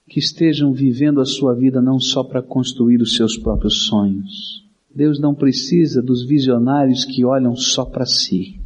que 0.09 0.19
estejam 0.19 0.73
vivendo 0.73 1.21
a 1.21 1.25
sua 1.25 1.53
vida 1.53 1.81
não 1.81 1.99
só 1.99 2.21
para 2.21 2.41
construir 2.41 3.01
os 3.01 3.15
seus 3.15 3.37
próprios 3.37 3.85
sonhos. 3.85 4.65
Deus 4.93 5.21
não 5.21 5.33
precisa 5.33 6.01
dos 6.01 6.25
visionários 6.25 7.05
que 7.05 7.23
olham 7.23 7.55
só 7.55 7.85
para 7.85 8.05
si. 8.05 8.59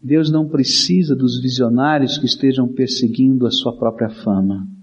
Deus 0.00 0.30
não 0.30 0.46
precisa 0.46 1.16
dos 1.16 1.40
visionários 1.40 2.18
que 2.18 2.26
estejam 2.26 2.68
perseguindo 2.68 3.48
a 3.48 3.50
sua 3.50 3.76
própria 3.76 4.10
fama. 4.10 4.77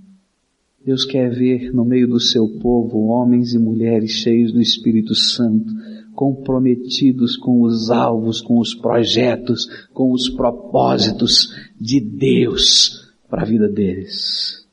Deus 0.86 1.04
quer 1.04 1.32
ver 1.32 1.74
no 1.74 1.84
meio 1.84 2.08
do 2.08 2.20
seu 2.20 2.48
povo 2.48 3.08
homens 3.08 3.56
e 3.56 3.58
mulheres 3.58 4.12
cheios 4.12 4.52
do 4.52 4.62
Espírito 4.62 5.16
Santo, 5.16 5.74
comprometidos 6.14 7.36
com 7.36 7.64
os 7.64 7.90
alvos, 7.90 8.40
com 8.40 8.60
os 8.60 8.76
projetos, 8.76 9.68
com 9.92 10.12
os 10.12 10.30
propósitos 10.30 11.52
de 11.82 12.00
Deus 12.00 13.12
para 13.28 13.42
a 13.42 13.46
vida 13.46 13.68
deles. 13.68 14.64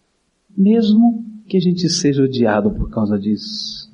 Mesmo 0.54 1.24
que 1.48 1.56
a 1.56 1.60
gente 1.60 1.88
seja 1.88 2.24
odiado 2.24 2.70
por 2.72 2.90
causa 2.90 3.18
disso. 3.18 3.90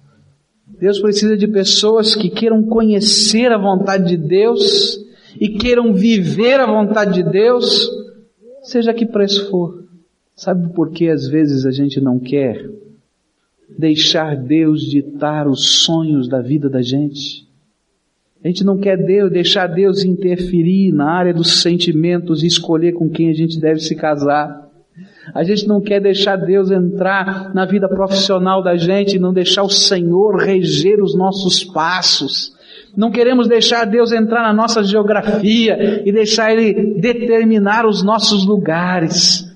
Deus 0.81 0.99
precisa 0.99 1.37
de 1.37 1.47
pessoas 1.47 2.17
que 2.17 2.31
queiram 2.31 2.65
conhecer 2.65 3.53
a 3.53 3.59
vontade 3.59 4.09
de 4.09 4.17
Deus 4.17 4.99
e 5.41 5.51
queiram 5.51 5.95
viver 5.95 6.59
a 6.59 6.67
vontade 6.67 7.23
de 7.23 7.31
Deus, 7.31 7.89
seja 8.65 8.93
que 8.93 9.07
preço 9.07 9.49
for. 9.51 9.88
Sabe 10.39 10.73
por 10.73 10.93
que 10.93 11.09
às 11.09 11.27
vezes 11.27 11.67
a 11.67 11.73
gente 11.73 12.01
não 12.01 12.17
quer 12.21 12.65
deixar 13.77 14.37
Deus 14.37 14.83
ditar 14.83 15.49
os 15.49 15.81
sonhos 15.83 16.29
da 16.29 16.41
vida 16.41 16.71
da 16.71 16.81
gente. 16.81 17.45
A 18.43 18.47
gente 18.47 18.63
não 18.63 18.79
quer 18.79 18.97
Deus, 18.97 19.33
deixar 19.33 19.67
Deus 19.67 20.05
interferir 20.05 20.93
na 20.93 21.11
área 21.11 21.35
dos 21.35 21.61
sentimentos 21.61 22.45
e 22.45 22.47
escolher 22.47 22.93
com 22.93 23.11
quem 23.11 23.31
a 23.31 23.35
gente 23.35 23.59
deve 23.59 23.81
se 23.81 23.97
casar. 23.97 24.65
A 25.35 25.43
gente 25.43 25.67
não 25.67 25.81
quer 25.81 26.01
deixar 26.01 26.37
Deus 26.37 26.71
entrar 26.71 27.53
na 27.53 27.67
vida 27.67 27.89
profissional 27.89 28.63
da 28.63 28.77
gente 28.77 29.17
e 29.17 29.19
não 29.19 29.33
deixar 29.33 29.65
o 29.65 29.71
Senhor 29.71 30.37
reger 30.37 31.03
os 31.03 31.17
nossos 31.17 31.65
passos. 31.65 32.57
Não 32.97 33.11
queremos 33.11 33.49
deixar 33.49 33.85
Deus 33.87 34.13
entrar 34.13 34.43
na 34.43 34.53
nossa 34.53 34.85
geografia 34.85 36.01
e 36.07 36.13
deixar 36.13 36.53
Ele 36.53 36.95
determinar 37.01 37.85
os 37.85 38.05
nossos 38.05 38.47
lugares. 38.47 39.48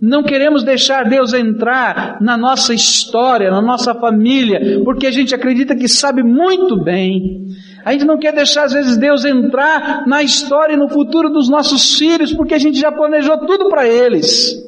Não 0.00 0.22
queremos 0.22 0.64
deixar 0.64 1.08
Deus 1.08 1.34
entrar 1.34 2.18
na 2.22 2.38
nossa 2.38 2.72
história, 2.72 3.50
na 3.50 3.60
nossa 3.60 3.94
família, 3.94 4.82
porque 4.82 5.06
a 5.06 5.10
gente 5.10 5.34
acredita 5.34 5.76
que 5.76 5.86
sabe 5.86 6.22
muito 6.22 6.82
bem. 6.82 7.48
A 7.84 7.92
gente 7.92 8.06
não 8.06 8.18
quer 8.18 8.32
deixar 8.32 8.64
às 8.64 8.72
vezes 8.72 8.96
Deus 8.96 9.26
entrar 9.26 10.06
na 10.06 10.22
história 10.22 10.72
e 10.72 10.76
no 10.76 10.88
futuro 10.88 11.28
dos 11.28 11.50
nossos 11.50 11.98
filhos, 11.98 12.32
porque 12.32 12.54
a 12.54 12.58
gente 12.58 12.80
já 12.80 12.90
planejou 12.90 13.38
tudo 13.46 13.68
para 13.68 13.86
eles. 13.86 14.66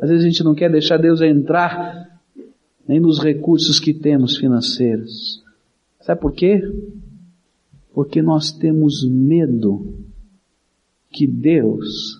Às 0.00 0.08
vezes 0.08 0.24
a 0.24 0.28
gente 0.28 0.44
não 0.44 0.54
quer 0.54 0.70
deixar 0.70 0.96
Deus 0.96 1.20
entrar 1.20 2.06
nem 2.88 2.98
nos 2.98 3.18
recursos 3.18 3.78
que 3.78 3.92
temos 3.92 4.38
financeiros. 4.38 5.42
Sabe 6.00 6.20
por 6.22 6.32
quê? 6.32 6.62
Porque 7.92 8.22
nós 8.22 8.50
temos 8.50 9.06
medo 9.06 9.94
que 11.10 11.26
Deus 11.26 12.18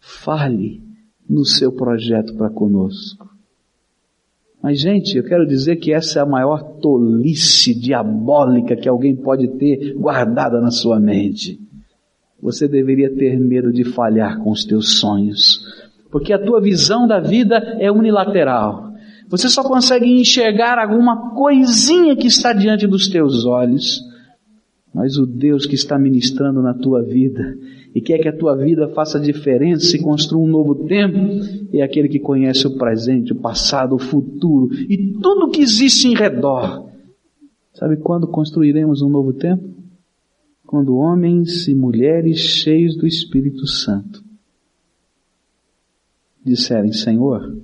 fale 0.00 0.91
no 1.28 1.44
seu 1.44 1.72
projeto 1.72 2.34
para 2.34 2.50
conosco. 2.50 3.32
Mas, 4.62 4.80
gente, 4.80 5.16
eu 5.16 5.24
quero 5.24 5.46
dizer 5.46 5.76
que 5.76 5.92
essa 5.92 6.20
é 6.20 6.22
a 6.22 6.26
maior 6.26 6.62
tolice 6.80 7.74
diabólica 7.74 8.76
que 8.76 8.88
alguém 8.88 9.16
pode 9.16 9.48
ter 9.58 9.94
guardada 9.94 10.60
na 10.60 10.70
sua 10.70 11.00
mente. 11.00 11.60
Você 12.40 12.68
deveria 12.68 13.12
ter 13.12 13.38
medo 13.40 13.72
de 13.72 13.82
falhar 13.82 14.38
com 14.38 14.50
os 14.50 14.64
teus 14.64 15.00
sonhos, 15.00 15.60
porque 16.10 16.32
a 16.32 16.38
tua 16.38 16.60
visão 16.60 17.08
da 17.08 17.18
vida 17.18 17.56
é 17.80 17.90
unilateral. 17.90 18.92
Você 19.28 19.48
só 19.48 19.62
consegue 19.64 20.06
enxergar 20.06 20.78
alguma 20.78 21.34
coisinha 21.34 22.14
que 22.14 22.26
está 22.26 22.52
diante 22.52 22.86
dos 22.86 23.08
teus 23.08 23.44
olhos. 23.44 24.11
Mas 24.92 25.16
o 25.16 25.24
Deus 25.24 25.64
que 25.64 25.74
está 25.74 25.98
ministrando 25.98 26.60
na 26.60 26.74
tua 26.74 27.02
vida, 27.02 27.56
e 27.94 28.00
quer 28.00 28.18
que 28.18 28.28
a 28.28 28.36
tua 28.36 28.56
vida 28.56 28.88
faça 28.88 29.18
diferença 29.18 29.96
e 29.96 30.02
construa 30.02 30.42
um 30.42 30.50
novo 30.50 30.86
tempo, 30.86 31.18
é 31.72 31.82
aquele 31.82 32.08
que 32.08 32.18
conhece 32.18 32.66
o 32.66 32.76
presente, 32.76 33.32
o 33.32 33.36
passado, 33.36 33.94
o 33.94 33.98
futuro 33.98 34.72
e 34.74 35.14
tudo 35.20 35.50
que 35.50 35.62
existe 35.62 36.08
em 36.08 36.14
redor. 36.14 36.90
Sabe 37.74 37.96
quando 37.96 38.26
construiremos 38.26 39.00
um 39.02 39.08
novo 39.08 39.32
tempo? 39.32 39.68
Quando 40.66 40.96
homens 40.96 41.68
e 41.68 41.74
mulheres 41.74 42.38
cheios 42.38 42.96
do 42.96 43.06
Espírito 43.06 43.66
Santo 43.66 44.22
disserem: 46.44 46.92
Senhor, 46.92 47.56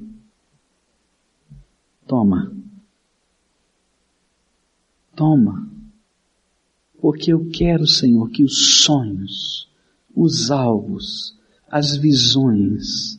toma, 2.07 2.53
toma, 5.17 5.69
porque 7.01 7.33
eu 7.33 7.49
quero, 7.51 7.87
Senhor, 7.87 8.29
que 8.31 8.43
os 8.43 8.83
sonhos, 8.83 9.69
os 10.15 10.51
alvos, 10.51 11.37
as 11.71 11.97
visões, 11.97 13.19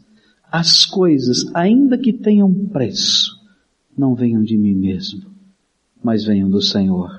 as 0.52 0.86
coisas, 0.86 1.46
ainda 1.54 1.98
que 1.98 2.12
tenham 2.12 2.54
preço, 2.54 3.40
não 3.98 4.16
venham 4.16 4.44
de 4.44 4.58
mim 4.58 4.74
mesmo, 4.74 5.30
mas 6.04 6.26
venham 6.26 6.50
do 6.50 6.62
Senhor. 6.62 7.12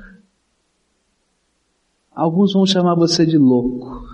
Alguns 2.11 2.53
vão 2.53 2.67
chamar 2.67 2.95
você 2.95 3.25
de 3.25 3.39
louco. 3.39 4.05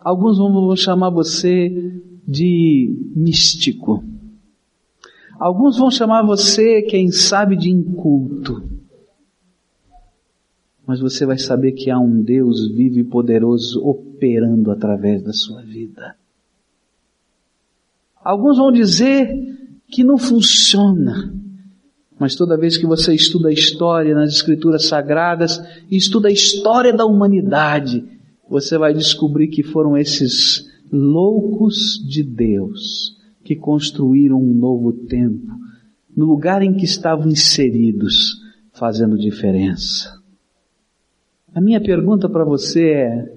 Alguns 0.00 0.38
vão 0.38 0.74
chamar 0.74 1.10
você 1.10 1.68
de 2.26 3.12
místico. 3.14 4.02
Alguns 5.38 5.76
vão 5.76 5.90
chamar 5.90 6.22
você, 6.22 6.82
quem 6.82 7.10
sabe, 7.10 7.56
de 7.56 7.70
inculto. 7.70 8.79
Mas 10.90 10.98
você 10.98 11.24
vai 11.24 11.38
saber 11.38 11.70
que 11.70 11.88
há 11.88 12.00
um 12.00 12.20
Deus 12.20 12.66
vivo 12.66 12.98
e 12.98 13.04
poderoso 13.04 13.80
operando 13.80 14.72
através 14.72 15.22
da 15.22 15.32
sua 15.32 15.62
vida. 15.62 16.16
Alguns 18.24 18.58
vão 18.58 18.72
dizer 18.72 19.32
que 19.86 20.02
não 20.02 20.18
funciona. 20.18 21.32
Mas 22.18 22.34
toda 22.34 22.58
vez 22.58 22.76
que 22.76 22.88
você 22.88 23.14
estuda 23.14 23.50
a 23.50 23.52
história 23.52 24.16
nas 24.16 24.32
escrituras 24.32 24.86
sagradas 24.86 25.62
e 25.88 25.96
estuda 25.96 26.26
a 26.26 26.32
história 26.32 26.92
da 26.92 27.06
humanidade, 27.06 28.04
você 28.48 28.76
vai 28.76 28.92
descobrir 28.92 29.46
que 29.46 29.62
foram 29.62 29.96
esses 29.96 30.68
loucos 30.90 32.04
de 32.04 32.24
Deus 32.24 33.16
que 33.44 33.54
construíram 33.54 34.42
um 34.42 34.54
novo 34.54 34.92
tempo 34.92 35.52
no 36.16 36.26
lugar 36.26 36.62
em 36.62 36.74
que 36.74 36.84
estavam 36.84 37.28
inseridos, 37.28 38.40
fazendo 38.72 39.16
diferença. 39.16 40.19
A 41.54 41.60
minha 41.60 41.80
pergunta 41.80 42.28
para 42.28 42.44
você 42.44 42.90
é: 42.90 43.34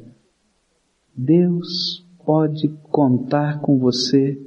Deus 1.15 2.05
pode 2.25 2.70
contar 2.89 3.60
com 3.60 3.77
você 3.77 4.39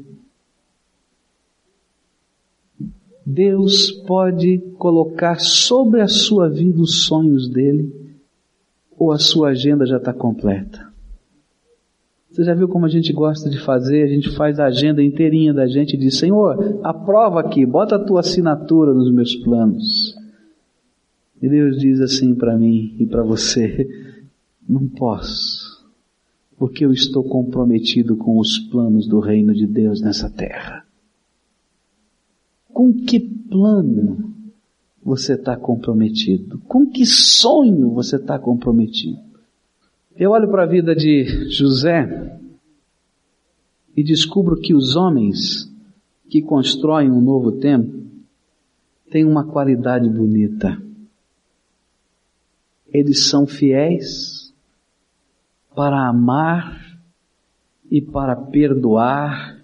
Deus 3.27 3.91
pode 3.91 4.59
colocar 4.79 5.41
sobre 5.41 6.01
a 6.01 6.07
sua 6.07 6.49
vida 6.49 6.81
os 6.81 7.03
sonhos 7.03 7.49
dele, 7.49 7.93
ou 8.97 9.11
a 9.11 9.19
sua 9.19 9.49
agenda 9.49 9.85
já 9.85 9.97
está 9.97 10.13
completa. 10.13 10.87
Você 12.31 12.45
já 12.45 12.55
viu 12.55 12.69
como 12.69 12.87
a 12.87 12.89
gente 12.89 13.13
gosta 13.13 13.51
de 13.51 13.59
fazer? 13.59 14.05
A 14.05 14.07
gente 14.07 14.31
faz 14.37 14.61
a 14.61 14.67
agenda 14.67 15.03
inteirinha 15.03 15.53
da 15.53 15.67
gente 15.67 15.95
e 15.95 15.99
diz: 15.99 16.19
Senhor, 16.19 16.79
aprova 16.85 17.41
aqui, 17.41 17.67
bota 17.67 17.97
a 17.97 18.05
tua 18.05 18.21
assinatura 18.21 18.95
nos 18.95 19.13
meus 19.13 19.35
planos. 19.35 20.15
E 21.47 21.49
Deus 21.49 21.79
diz 21.79 22.01
assim 22.01 22.35
para 22.35 22.59
mim 22.59 22.97
e 22.99 23.07
para 23.07 23.23
você: 23.23 23.89
Não 24.69 24.89
posso, 24.89 25.87
porque 26.59 26.85
eu 26.85 26.93
estou 26.93 27.23
comprometido 27.23 28.17
com 28.17 28.41
os 28.41 28.59
planos 28.59 29.07
do 29.07 29.21
reino 29.21 29.55
de 29.55 29.65
Deus 29.65 30.01
nessa 30.01 30.29
terra. 30.29 30.85
Com 32.75 32.93
que 32.93 33.21
plano 33.21 34.35
você 35.01 35.35
está 35.35 35.57
comprometido? 35.57 36.59
Com 36.67 36.85
que 36.85 37.07
sonho 37.07 37.91
você 37.91 38.17
está 38.17 38.41
comprometido? 38.41 39.21
Eu 40.17 40.33
olho 40.33 40.51
para 40.51 40.65
a 40.65 40.67
vida 40.67 40.97
de 40.97 41.49
José 41.49 42.41
e 43.97 44.03
descubro 44.03 44.57
que 44.57 44.75
os 44.75 44.97
homens 44.97 45.73
que 46.29 46.43
constroem 46.43 47.09
um 47.09 47.21
novo 47.21 47.53
tempo 47.53 48.03
têm 49.13 49.25
uma 49.25 49.45
qualidade 49.45 50.09
bonita. 50.09 50.85
Eles 52.93 53.29
são 53.29 53.47
fiéis 53.47 54.55
para 55.75 56.09
amar 56.09 56.99
e 57.91 58.01
para 58.01 58.35
perdoar, 58.35 59.63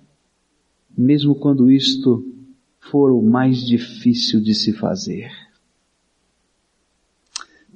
mesmo 0.96 1.34
quando 1.34 1.70
isto 1.70 2.24
for 2.78 3.10
o 3.10 3.22
mais 3.22 3.58
difícil 3.66 4.40
de 4.40 4.54
se 4.54 4.72
fazer. 4.72 5.30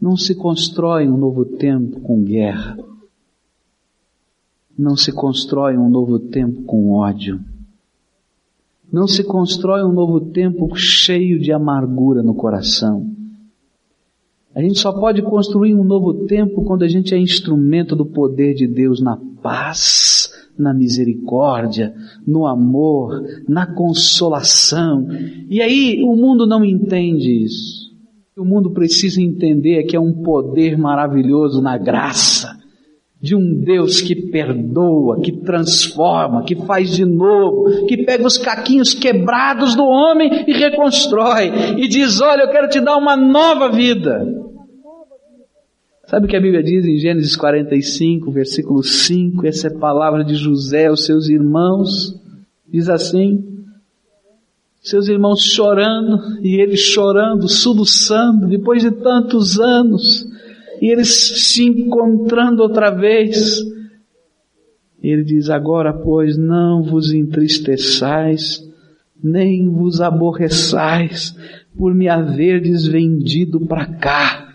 Não 0.00 0.16
se 0.16 0.34
constrói 0.34 1.08
um 1.08 1.16
novo 1.16 1.44
tempo 1.44 2.00
com 2.00 2.22
guerra. 2.22 2.76
Não 4.78 4.94
se 4.94 5.10
constrói 5.10 5.78
um 5.78 5.88
novo 5.88 6.18
tempo 6.18 6.62
com 6.64 6.92
ódio. 6.92 7.42
Não 8.92 9.08
se 9.08 9.24
constrói 9.24 9.82
um 9.82 9.92
novo 9.92 10.20
tempo 10.20 10.76
cheio 10.76 11.40
de 11.40 11.50
amargura 11.50 12.22
no 12.22 12.34
coração. 12.34 13.10
A 14.56 14.62
gente 14.62 14.78
só 14.78 14.90
pode 14.90 15.20
construir 15.20 15.74
um 15.74 15.84
novo 15.84 16.26
tempo 16.26 16.64
quando 16.64 16.82
a 16.82 16.88
gente 16.88 17.14
é 17.14 17.18
instrumento 17.18 17.94
do 17.94 18.06
poder 18.06 18.54
de 18.54 18.66
Deus 18.66 19.02
na 19.02 19.18
paz 19.42 20.32
na 20.58 20.72
misericórdia, 20.72 21.94
no 22.26 22.46
amor, 22.46 23.22
na 23.46 23.66
consolação. 23.66 25.06
E 25.50 25.60
aí 25.60 26.02
o 26.02 26.16
mundo 26.16 26.46
não 26.46 26.64
entende 26.64 27.44
isso. 27.44 27.86
O 28.38 28.44
mundo 28.44 28.70
precisa 28.70 29.20
entender 29.20 29.84
que 29.84 29.94
é 29.94 30.00
um 30.00 30.22
poder 30.22 30.78
maravilhoso 30.78 31.60
na 31.60 31.76
graça 31.76 32.55
de 33.26 33.34
um 33.34 33.60
Deus 33.60 34.00
que 34.00 34.14
perdoa, 34.14 35.20
que 35.20 35.32
transforma, 35.32 36.44
que 36.44 36.54
faz 36.54 36.94
de 36.94 37.04
novo, 37.04 37.86
que 37.86 38.04
pega 38.04 38.24
os 38.24 38.38
caquinhos 38.38 38.94
quebrados 38.94 39.74
do 39.74 39.84
homem 39.84 40.44
e 40.46 40.52
reconstrói 40.52 41.50
e 41.76 41.88
diz: 41.88 42.20
Olha, 42.20 42.42
eu 42.42 42.50
quero 42.50 42.68
te 42.68 42.80
dar 42.80 42.96
uma 42.96 43.16
nova 43.16 43.68
vida. 43.68 44.24
Sabe 46.06 46.26
o 46.26 46.28
que 46.28 46.36
a 46.36 46.40
Bíblia 46.40 46.62
diz 46.62 46.86
em 46.86 46.98
Gênesis 46.98 47.34
45, 47.34 48.30
versículo 48.30 48.80
5? 48.80 49.44
Essa 49.44 49.66
é 49.66 49.70
a 49.72 49.78
palavra 49.78 50.24
de 50.24 50.36
José 50.36 50.86
aos 50.86 51.04
seus 51.04 51.28
irmãos. 51.28 52.14
Diz 52.72 52.88
assim: 52.88 53.44
seus 54.80 55.08
irmãos 55.08 55.42
chorando 55.42 56.38
e 56.44 56.60
ele 56.60 56.76
chorando, 56.76 57.48
soluçando, 57.48 58.46
depois 58.46 58.84
de 58.84 58.92
tantos 58.92 59.58
anos, 59.58 60.24
e 60.80 60.90
eles 60.90 61.52
se 61.52 61.64
encontrando 61.64 62.62
outra 62.62 62.90
vez. 62.90 63.60
Ele 65.02 65.22
diz: 65.22 65.50
Agora, 65.50 65.92
pois, 65.92 66.36
não 66.36 66.82
vos 66.82 67.12
entristeçais, 67.12 68.66
nem 69.22 69.68
vos 69.68 70.00
aborreçais 70.00 71.36
por 71.76 71.94
me 71.94 72.08
haverdes 72.08 72.86
vendido 72.86 73.66
para 73.66 73.86
cá 73.86 74.46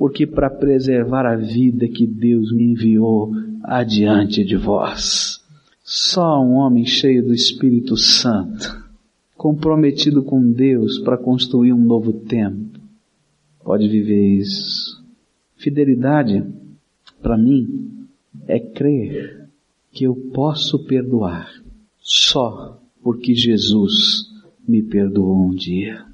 porque 0.00 0.26
para 0.26 0.48
preservar 0.48 1.26
a 1.26 1.36
vida 1.36 1.86
que 1.86 2.06
Deus 2.06 2.50
me 2.50 2.72
enviou 2.72 3.32
adiante 3.62 4.42
de 4.42 4.56
vós. 4.56 5.42
Só 5.84 6.42
um 6.42 6.54
homem 6.54 6.86
cheio 6.86 7.22
do 7.22 7.34
Espírito 7.34 7.98
Santo, 7.98 8.82
comprometido 9.36 10.22
com 10.22 10.52
Deus 10.52 10.98
para 11.00 11.18
construir 11.18 11.74
um 11.74 11.84
novo 11.84 12.14
tempo, 12.14 12.80
pode 13.62 13.86
viver 13.88 14.38
isso. 14.38 14.99
Fidelidade, 15.60 16.42
para 17.20 17.36
mim, 17.36 18.06
é 18.48 18.58
crer 18.58 19.46
que 19.92 20.04
eu 20.04 20.14
posso 20.32 20.78
perdoar 20.86 21.50
só 21.98 22.80
porque 23.02 23.34
Jesus 23.34 24.24
me 24.66 24.82
perdoou 24.82 25.48
um 25.48 25.50
dia. 25.50 26.06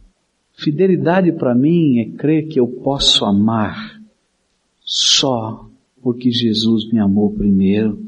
Fidelidade 0.53 1.31
para 1.31 1.55
mim 1.55 2.01
é 2.01 2.17
crer 2.17 2.49
que 2.49 2.59
eu 2.59 2.67
posso 2.67 3.25
amar 3.25 4.01
só 4.85 5.71
porque 6.03 6.29
Jesus 6.33 6.91
me 6.91 6.99
amou 6.99 7.33
primeiro. 7.33 8.05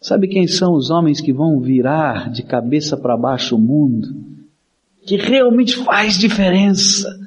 Sabe 0.00 0.28
quem 0.28 0.46
são 0.46 0.74
os 0.74 0.88
homens 0.88 1.20
que 1.20 1.32
vão 1.32 1.58
virar 1.60 2.30
de 2.30 2.44
cabeça 2.44 2.96
para 2.96 3.16
baixo 3.16 3.56
o 3.56 3.60
mundo? 3.60 4.06
Que 5.04 5.16
realmente 5.16 5.74
faz 5.78 6.16
diferença. 6.16 7.25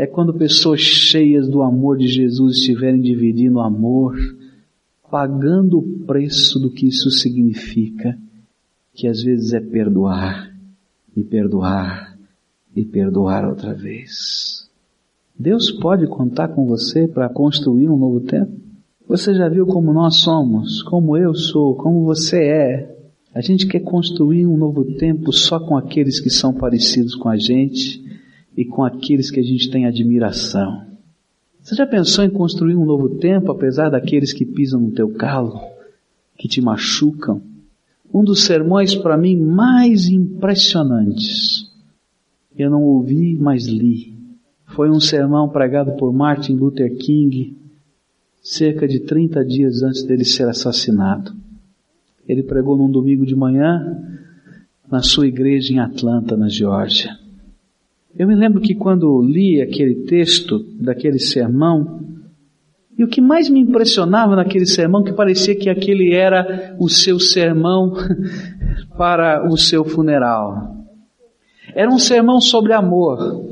É 0.00 0.06
quando 0.06 0.32
pessoas 0.32 0.80
cheias 0.80 1.46
do 1.46 1.60
amor 1.60 1.98
de 1.98 2.08
Jesus 2.08 2.56
estiverem 2.56 3.02
dividindo 3.02 3.60
amor, 3.60 4.16
pagando 5.10 5.76
o 5.78 6.06
preço 6.06 6.58
do 6.58 6.70
que 6.70 6.88
isso 6.88 7.10
significa, 7.10 8.18
que 8.94 9.06
às 9.06 9.22
vezes 9.22 9.52
é 9.52 9.60
perdoar 9.60 10.56
e 11.14 11.22
perdoar 11.22 12.18
e 12.74 12.82
perdoar 12.82 13.46
outra 13.46 13.74
vez. 13.74 14.70
Deus 15.38 15.70
pode 15.70 16.06
contar 16.06 16.48
com 16.48 16.64
você 16.64 17.06
para 17.06 17.28
construir 17.28 17.90
um 17.90 17.98
novo 17.98 18.20
tempo? 18.20 18.52
Você 19.06 19.34
já 19.34 19.50
viu 19.50 19.66
como 19.66 19.92
nós 19.92 20.16
somos, 20.16 20.82
como 20.82 21.14
eu 21.14 21.34
sou, 21.34 21.74
como 21.74 22.06
você 22.06 22.42
é? 22.42 22.98
A 23.34 23.42
gente 23.42 23.66
quer 23.66 23.80
construir 23.80 24.46
um 24.46 24.56
novo 24.56 24.82
tempo 24.94 25.30
só 25.30 25.60
com 25.60 25.76
aqueles 25.76 26.18
que 26.20 26.30
são 26.30 26.54
parecidos 26.54 27.14
com 27.14 27.28
a 27.28 27.36
gente 27.36 27.99
e 28.60 28.64
com 28.64 28.84
aqueles 28.84 29.30
que 29.30 29.40
a 29.40 29.42
gente 29.42 29.70
tem 29.70 29.86
admiração. 29.86 30.86
Você 31.62 31.74
já 31.74 31.86
pensou 31.86 32.24
em 32.24 32.30
construir 32.30 32.76
um 32.76 32.84
novo 32.84 33.16
tempo 33.18 33.50
apesar 33.52 33.90
daqueles 33.90 34.32
que 34.32 34.44
pisam 34.44 34.80
no 34.80 34.92
teu 34.92 35.10
calo, 35.10 35.60
que 36.36 36.48
te 36.48 36.60
machucam? 36.60 37.40
Um 38.12 38.24
dos 38.24 38.42
sermões 38.42 38.94
para 38.94 39.16
mim 39.16 39.36
mais 39.36 40.08
impressionantes 40.08 41.70
eu 42.62 42.70
não 42.70 42.82
ouvi, 42.82 43.36
mas 43.38 43.66
li. 43.66 44.14
Foi 44.66 44.90
um 44.90 45.00
sermão 45.00 45.48
pregado 45.48 45.92
por 45.96 46.12
Martin 46.12 46.54
Luther 46.54 46.96
King 46.96 47.56
cerca 48.42 48.86
de 48.86 49.00
30 49.00 49.44
dias 49.44 49.82
antes 49.82 50.02
dele 50.02 50.24
ser 50.24 50.48
assassinado. 50.48 51.32
Ele 52.28 52.42
pregou 52.42 52.76
num 52.76 52.90
domingo 52.90 53.26
de 53.26 53.34
manhã 53.34 53.98
na 54.90 55.02
sua 55.02 55.26
igreja 55.26 55.72
em 55.72 55.78
Atlanta, 55.78 56.36
na 56.36 56.48
Geórgia. 56.48 57.18
Eu 58.16 58.26
me 58.26 58.34
lembro 58.34 58.60
que 58.60 58.74
quando 58.74 59.22
li 59.22 59.60
aquele 59.62 60.06
texto 60.06 60.58
daquele 60.80 61.18
sermão, 61.18 62.00
e 62.98 63.04
o 63.04 63.08
que 63.08 63.20
mais 63.20 63.48
me 63.48 63.60
impressionava 63.60 64.36
naquele 64.36 64.66
sermão, 64.66 65.02
que 65.02 65.12
parecia 65.12 65.56
que 65.56 65.70
aquele 65.70 66.12
era 66.12 66.76
o 66.78 66.88
seu 66.88 67.18
sermão 67.18 67.94
para 68.98 69.48
o 69.50 69.56
seu 69.56 69.84
funeral 69.84 70.76
Era 71.74 71.88
um 71.88 71.98
sermão 71.98 72.40
sobre 72.40 72.72
amor. 72.72 73.42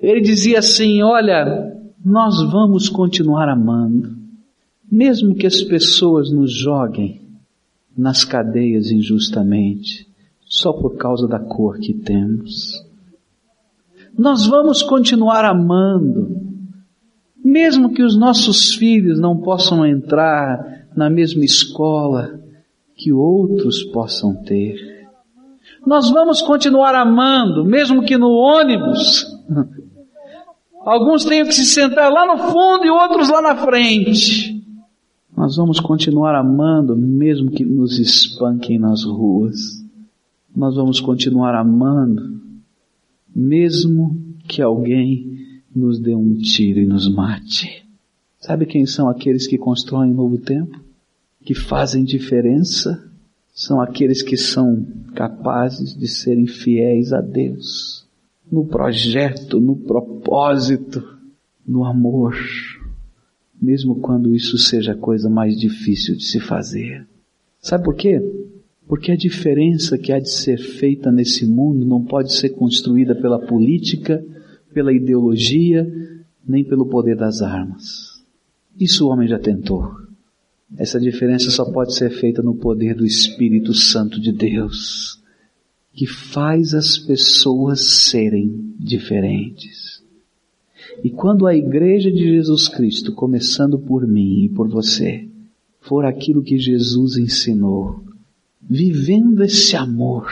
Ele 0.00 0.20
dizia 0.20 0.58
assim: 0.58 1.02
Olha, 1.02 1.72
nós 2.04 2.42
vamos 2.50 2.88
continuar 2.88 3.48
amando, 3.48 4.16
mesmo 4.90 5.34
que 5.34 5.46
as 5.46 5.62
pessoas 5.62 6.32
nos 6.32 6.52
joguem 6.52 7.20
nas 7.96 8.24
cadeias 8.24 8.90
injustamente, 8.90 10.08
só 10.44 10.72
por 10.72 10.96
causa 10.96 11.28
da 11.28 11.38
cor 11.38 11.78
que 11.78 11.92
temos. 11.92 12.85
Nós 14.18 14.46
vamos 14.46 14.82
continuar 14.82 15.44
amando, 15.44 16.40
mesmo 17.44 17.92
que 17.92 18.02
os 18.02 18.16
nossos 18.16 18.74
filhos 18.74 19.20
não 19.20 19.36
possam 19.36 19.84
entrar 19.84 20.88
na 20.96 21.10
mesma 21.10 21.44
escola 21.44 22.40
que 22.96 23.12
outros 23.12 23.82
possam 23.84 24.34
ter. 24.34 25.06
Nós 25.86 26.10
vamos 26.10 26.40
continuar 26.40 26.94
amando, 26.94 27.64
mesmo 27.64 28.02
que 28.02 28.16
no 28.16 28.30
ônibus 28.30 29.26
alguns 30.84 31.24
tenham 31.24 31.46
que 31.46 31.54
se 31.54 31.66
sentar 31.66 32.10
lá 32.10 32.26
no 32.26 32.38
fundo 32.50 32.86
e 32.86 32.90
outros 32.90 33.28
lá 33.28 33.42
na 33.42 33.56
frente. 33.56 34.64
Nós 35.36 35.56
vamos 35.56 35.78
continuar 35.78 36.34
amando, 36.34 36.96
mesmo 36.96 37.50
que 37.50 37.64
nos 37.64 37.98
espanquem 37.98 38.78
nas 38.78 39.04
ruas. 39.04 39.84
Nós 40.56 40.74
vamos 40.74 40.98
continuar 41.00 41.54
amando, 41.54 42.40
mesmo 43.36 44.16
que 44.48 44.62
alguém 44.62 45.60
nos 45.74 46.00
dê 46.00 46.14
um 46.14 46.38
tiro 46.38 46.80
e 46.80 46.86
nos 46.86 47.06
mate. 47.06 47.84
Sabe 48.40 48.64
quem 48.64 48.86
são 48.86 49.10
aqueles 49.10 49.46
que 49.46 49.58
constroem 49.58 50.10
um 50.10 50.14
novo 50.14 50.38
tempo? 50.38 50.80
Que 51.44 51.54
fazem 51.54 52.02
diferença? 52.02 53.04
São 53.52 53.78
aqueles 53.78 54.22
que 54.22 54.38
são 54.38 54.86
capazes 55.14 55.94
de 55.94 56.08
serem 56.08 56.46
fiéis 56.46 57.12
a 57.12 57.20
Deus. 57.20 58.06
No 58.50 58.64
projeto, 58.64 59.60
no 59.60 59.76
propósito, 59.76 61.04
no 61.66 61.84
amor. 61.84 62.34
Mesmo 63.60 63.96
quando 63.96 64.34
isso 64.34 64.56
seja 64.56 64.92
a 64.92 64.96
coisa 64.96 65.28
mais 65.28 65.58
difícil 65.58 66.16
de 66.16 66.24
se 66.24 66.40
fazer. 66.40 67.06
Sabe 67.60 67.84
por 67.84 67.96
quê? 67.96 68.18
Porque 68.86 69.10
a 69.10 69.16
diferença 69.16 69.98
que 69.98 70.12
há 70.12 70.20
de 70.20 70.30
ser 70.30 70.58
feita 70.58 71.10
nesse 71.10 71.44
mundo 71.44 71.84
não 71.84 72.04
pode 72.04 72.32
ser 72.32 72.50
construída 72.50 73.14
pela 73.14 73.38
política, 73.38 74.24
pela 74.72 74.92
ideologia, 74.92 75.86
nem 76.46 76.62
pelo 76.62 76.86
poder 76.86 77.16
das 77.16 77.42
armas. 77.42 78.22
Isso 78.78 79.06
o 79.06 79.10
homem 79.10 79.26
já 79.26 79.38
tentou. 79.38 79.90
Essa 80.76 81.00
diferença 81.00 81.50
só 81.50 81.64
pode 81.64 81.94
ser 81.94 82.10
feita 82.10 82.42
no 82.42 82.54
poder 82.54 82.94
do 82.94 83.06
Espírito 83.06 83.72
Santo 83.72 84.20
de 84.20 84.32
Deus, 84.32 85.20
que 85.92 86.06
faz 86.06 86.74
as 86.74 86.98
pessoas 86.98 87.80
serem 87.80 88.74
diferentes. 88.78 90.02
E 91.02 91.10
quando 91.10 91.46
a 91.46 91.54
igreja 91.54 92.10
de 92.10 92.24
Jesus 92.24 92.68
Cristo, 92.68 93.12
começando 93.12 93.78
por 93.78 94.06
mim 94.06 94.44
e 94.44 94.48
por 94.48 94.68
você, 94.68 95.26
for 95.80 96.04
aquilo 96.04 96.42
que 96.42 96.58
Jesus 96.58 97.16
ensinou, 97.16 98.02
vivendo 98.68 99.42
esse 99.42 99.76
amor, 99.76 100.28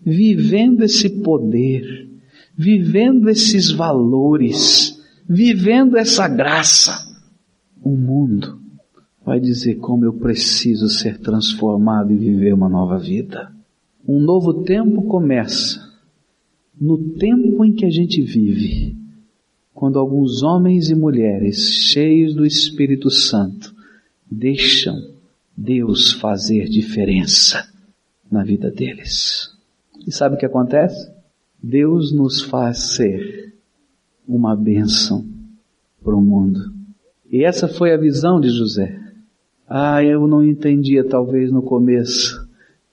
vivendo 0.00 0.82
esse 0.82 1.08
poder, 1.22 2.08
vivendo 2.56 3.28
esses 3.28 3.70
valores, 3.70 5.00
vivendo 5.28 5.96
essa 5.96 6.26
graça, 6.26 7.06
o 7.82 7.96
mundo 7.96 8.58
vai 9.24 9.38
dizer 9.38 9.76
como 9.76 10.04
eu 10.04 10.14
preciso 10.14 10.88
ser 10.88 11.18
transformado 11.18 12.12
e 12.12 12.16
viver 12.16 12.54
uma 12.54 12.68
nova 12.68 12.98
vida. 12.98 13.52
Um 14.06 14.20
novo 14.20 14.64
tempo 14.64 15.02
começa 15.02 15.86
no 16.80 16.96
tempo 17.14 17.64
em 17.64 17.74
que 17.74 17.84
a 17.84 17.90
gente 17.90 18.22
vive, 18.22 18.96
quando 19.74 19.98
alguns 19.98 20.42
homens 20.42 20.90
e 20.90 20.94
mulheres 20.94 21.58
cheios 21.58 22.34
do 22.34 22.46
Espírito 22.46 23.10
Santo 23.10 23.74
deixam 24.30 24.96
Deus 25.60 26.12
fazer 26.12 26.68
diferença 26.68 27.68
na 28.30 28.44
vida 28.44 28.70
deles. 28.70 29.50
E 30.06 30.12
sabe 30.12 30.36
o 30.36 30.38
que 30.38 30.46
acontece? 30.46 31.12
Deus 31.60 32.12
nos 32.12 32.40
faz 32.40 32.94
ser 32.94 33.54
uma 34.26 34.54
bênção 34.54 35.26
para 36.00 36.14
o 36.14 36.20
mundo. 36.20 36.60
E 37.28 37.44
essa 37.44 37.66
foi 37.66 37.92
a 37.92 37.96
visão 37.96 38.40
de 38.40 38.50
José. 38.50 39.00
Ah, 39.68 40.02
eu 40.04 40.28
não 40.28 40.44
entendia 40.44 41.02
talvez 41.02 41.50
no 41.50 41.60
começo 41.60 42.48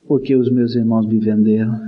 porque 0.08 0.36
os 0.36 0.52
meus 0.52 0.74
irmãos 0.74 1.06
me 1.06 1.20
venderam. 1.20 1.80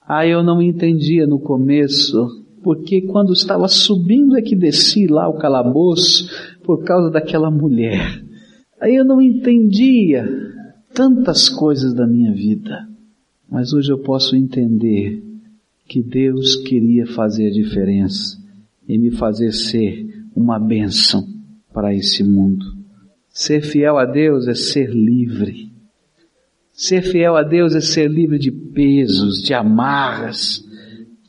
Ah, 0.00 0.26
eu 0.26 0.42
não 0.42 0.62
entendia 0.62 1.26
no 1.26 1.38
começo 1.38 2.42
porque 2.62 3.02
quando 3.02 3.34
estava 3.34 3.68
subindo 3.68 4.38
é 4.38 4.40
que 4.40 4.56
desci 4.56 5.06
lá 5.06 5.28
o 5.28 5.36
calabouço 5.36 6.30
por 6.62 6.82
causa 6.84 7.10
daquela 7.10 7.50
mulher. 7.50 8.24
Aí 8.80 8.96
eu 8.96 9.04
não 9.04 9.20
entendia 9.20 10.28
tantas 10.92 11.48
coisas 11.48 11.94
da 11.94 12.06
minha 12.06 12.32
vida, 12.32 12.88
mas 13.50 13.72
hoje 13.72 13.92
eu 13.92 13.98
posso 13.98 14.36
entender 14.36 15.22
que 15.86 16.02
Deus 16.02 16.56
queria 16.56 17.06
fazer 17.06 17.48
a 17.48 17.52
diferença 17.52 18.38
e 18.88 18.98
me 18.98 19.10
fazer 19.10 19.52
ser 19.52 20.06
uma 20.34 20.58
bênção 20.58 21.26
para 21.72 21.94
esse 21.94 22.22
mundo. 22.22 22.64
Ser 23.28 23.62
fiel 23.62 23.98
a 23.98 24.04
Deus 24.04 24.46
é 24.46 24.54
ser 24.54 24.90
livre. 24.90 25.72
Ser 26.72 27.02
fiel 27.02 27.36
a 27.36 27.42
Deus 27.42 27.74
é 27.74 27.80
ser 27.80 28.10
livre 28.10 28.38
de 28.38 28.50
pesos, 28.50 29.42
de 29.42 29.54
amarras, 29.54 30.64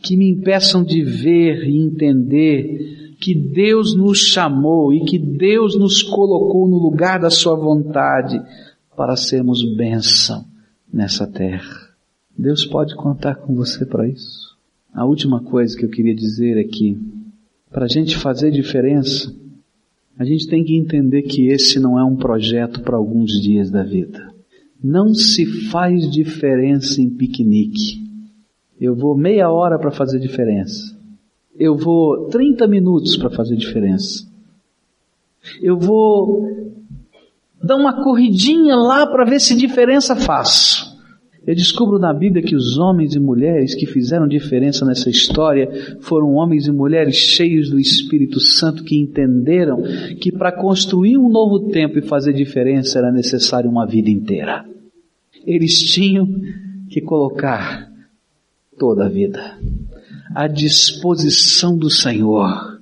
que 0.02 0.16
me 0.16 0.30
impeçam 0.30 0.84
de 0.84 1.04
ver 1.04 1.68
e 1.68 1.82
entender 1.82 3.05
que 3.26 3.34
Deus 3.34 3.96
nos 3.96 4.20
chamou 4.20 4.94
e 4.94 5.04
que 5.04 5.18
Deus 5.18 5.76
nos 5.76 6.04
colocou 6.04 6.68
no 6.68 6.78
lugar 6.78 7.20
da 7.20 7.32
sua 7.32 7.56
vontade 7.56 8.40
para 8.96 9.16
sermos 9.16 9.64
bênção 9.76 10.46
nessa 10.94 11.26
terra. 11.26 11.90
Deus 12.38 12.68
pode 12.68 12.96
contar 12.96 13.38
com 13.38 13.56
você 13.56 13.84
para 13.84 14.08
isso. 14.08 14.56
A 14.94 15.04
última 15.06 15.42
coisa 15.42 15.76
que 15.76 15.84
eu 15.84 15.90
queria 15.90 16.14
dizer 16.14 16.56
é 16.56 16.66
que 16.66 17.00
para 17.72 17.86
a 17.86 17.88
gente 17.88 18.16
fazer 18.16 18.52
diferença, 18.52 19.36
a 20.20 20.24
gente 20.24 20.48
tem 20.48 20.64
que 20.64 20.78
entender 20.78 21.24
que 21.24 21.48
esse 21.48 21.80
não 21.80 21.98
é 21.98 22.04
um 22.04 22.16
projeto 22.16 22.82
para 22.82 22.96
alguns 22.96 23.42
dias 23.42 23.72
da 23.72 23.82
vida. 23.82 24.32
Não 24.84 25.16
se 25.16 25.48
faz 25.72 26.12
diferença 26.12 27.02
em 27.02 27.10
piquenique. 27.10 28.06
Eu 28.80 28.96
vou 28.96 29.18
meia 29.18 29.50
hora 29.50 29.80
para 29.80 29.90
fazer 29.90 30.20
diferença 30.20 30.95
eu 31.58 31.76
vou 31.76 32.28
30 32.28 32.68
minutos 32.68 33.16
para 33.18 33.30
fazer 33.30 33.56
diferença. 33.56 34.26
Eu 35.62 35.78
vou 35.78 36.76
dar 37.64 37.76
uma 37.76 38.04
corridinha 38.04 38.76
lá 38.76 39.08
para 39.08 39.26
ver 39.26 39.40
se 39.40 39.56
diferença 39.56 40.16
faço. 40.16 40.94
Eu 41.46 41.54
descubro 41.54 42.00
na 42.00 42.12
Bíblia 42.12 42.44
que 42.44 42.56
os 42.56 42.78
homens 42.78 43.14
e 43.14 43.20
mulheres 43.20 43.76
que 43.76 43.86
fizeram 43.86 44.28
diferença 44.28 44.84
nessa 44.84 45.12
história 45.12 45.98
foram 46.02 46.34
homens 46.34 46.66
e 46.66 46.72
mulheres 46.72 47.16
cheios 47.16 47.70
do 47.70 47.80
Espírito 47.80 48.40
Santo 48.40 48.84
que 48.84 48.98
entenderam 48.98 49.84
que 50.20 50.32
para 50.32 50.52
construir 50.52 51.18
um 51.18 51.30
novo 51.30 51.70
tempo 51.70 52.00
e 52.00 52.02
fazer 52.02 52.34
diferença 52.34 52.98
era 52.98 53.12
necessário 53.12 53.70
uma 53.70 53.86
vida 53.86 54.10
inteira. 54.10 54.66
Eles 55.46 55.80
tinham 55.80 56.28
que 56.90 57.00
colocar 57.00 57.92
toda 58.80 59.06
a 59.06 59.10
vida 59.10 59.56
à 60.34 60.48
disposição 60.48 61.78
do 61.78 61.90
Senhor. 61.90 62.80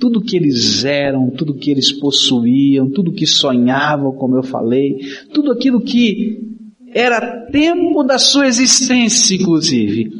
Tudo 0.00 0.20
que 0.20 0.36
eles 0.36 0.84
eram, 0.84 1.28
tudo 1.30 1.54
que 1.54 1.70
eles 1.70 1.90
possuíam, 1.92 2.88
tudo 2.90 3.12
que 3.12 3.26
sonhavam, 3.26 4.12
como 4.12 4.36
eu 4.36 4.42
falei, 4.42 4.98
tudo 5.32 5.50
aquilo 5.52 5.80
que 5.80 6.40
era 6.94 7.46
tempo 7.50 8.02
da 8.04 8.18
sua 8.18 8.46
existência, 8.46 9.34
inclusive, 9.34 10.10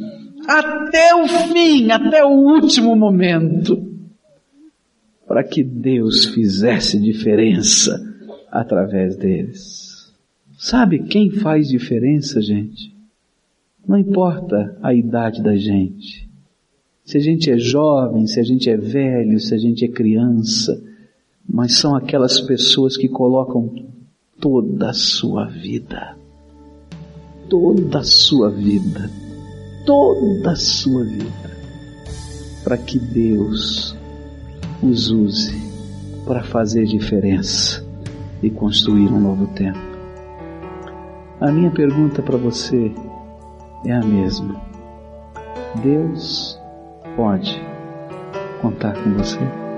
até 0.47 1.15
o 1.15 1.27
fim, 1.27 1.89
até 1.91 2.23
o 2.23 2.29
último 2.29 2.95
momento, 2.95 3.87
para 5.27 5.43
que 5.43 5.63
Deus 5.63 6.25
fizesse 6.25 6.99
diferença 6.99 7.97
através 8.51 9.15
deles. 9.15 10.11
Sabe 10.57 11.03
quem 11.03 11.31
faz 11.31 11.69
diferença, 11.69 12.41
gente? 12.41 12.93
Não 13.87 13.97
importa 13.97 14.77
a 14.83 14.93
idade 14.93 15.41
da 15.41 15.55
gente 15.55 16.28
se 17.09 17.17
a 17.17 17.19
gente 17.19 17.49
é 17.49 17.57
jovem, 17.57 18.27
se 18.27 18.39
a 18.39 18.43
gente 18.43 18.69
é 18.69 18.77
velho, 18.77 19.39
se 19.39 19.55
a 19.55 19.57
gente 19.57 19.83
é 19.83 19.87
criança, 19.87 20.79
mas 21.43 21.79
são 21.79 21.95
aquelas 21.95 22.39
pessoas 22.39 22.95
que 22.95 23.09
colocam 23.09 23.73
toda 24.39 24.91
a 24.91 24.93
sua 24.93 25.45
vida, 25.47 26.15
toda 27.49 27.97
a 27.97 28.03
sua 28.03 28.51
vida, 28.51 29.09
toda 29.87 30.51
a 30.51 30.55
sua 30.55 31.03
vida, 31.03 31.49
para 32.63 32.77
que 32.77 32.99
Deus 32.99 33.97
os 34.83 35.09
use 35.09 35.57
para 36.27 36.43
fazer 36.43 36.85
diferença 36.85 37.83
e 38.43 38.51
construir 38.51 39.07
um 39.07 39.19
novo 39.19 39.47
tempo. 39.55 39.79
A 41.41 41.51
minha 41.51 41.71
pergunta 41.71 42.21
para 42.21 42.37
você 42.37 42.91
é 43.83 43.93
a 43.93 44.05
mesma 44.05 44.61
Deus 45.81 46.59
pode 47.15 47.61
contar 48.61 48.93
com 48.93 49.13
você. 49.13 49.68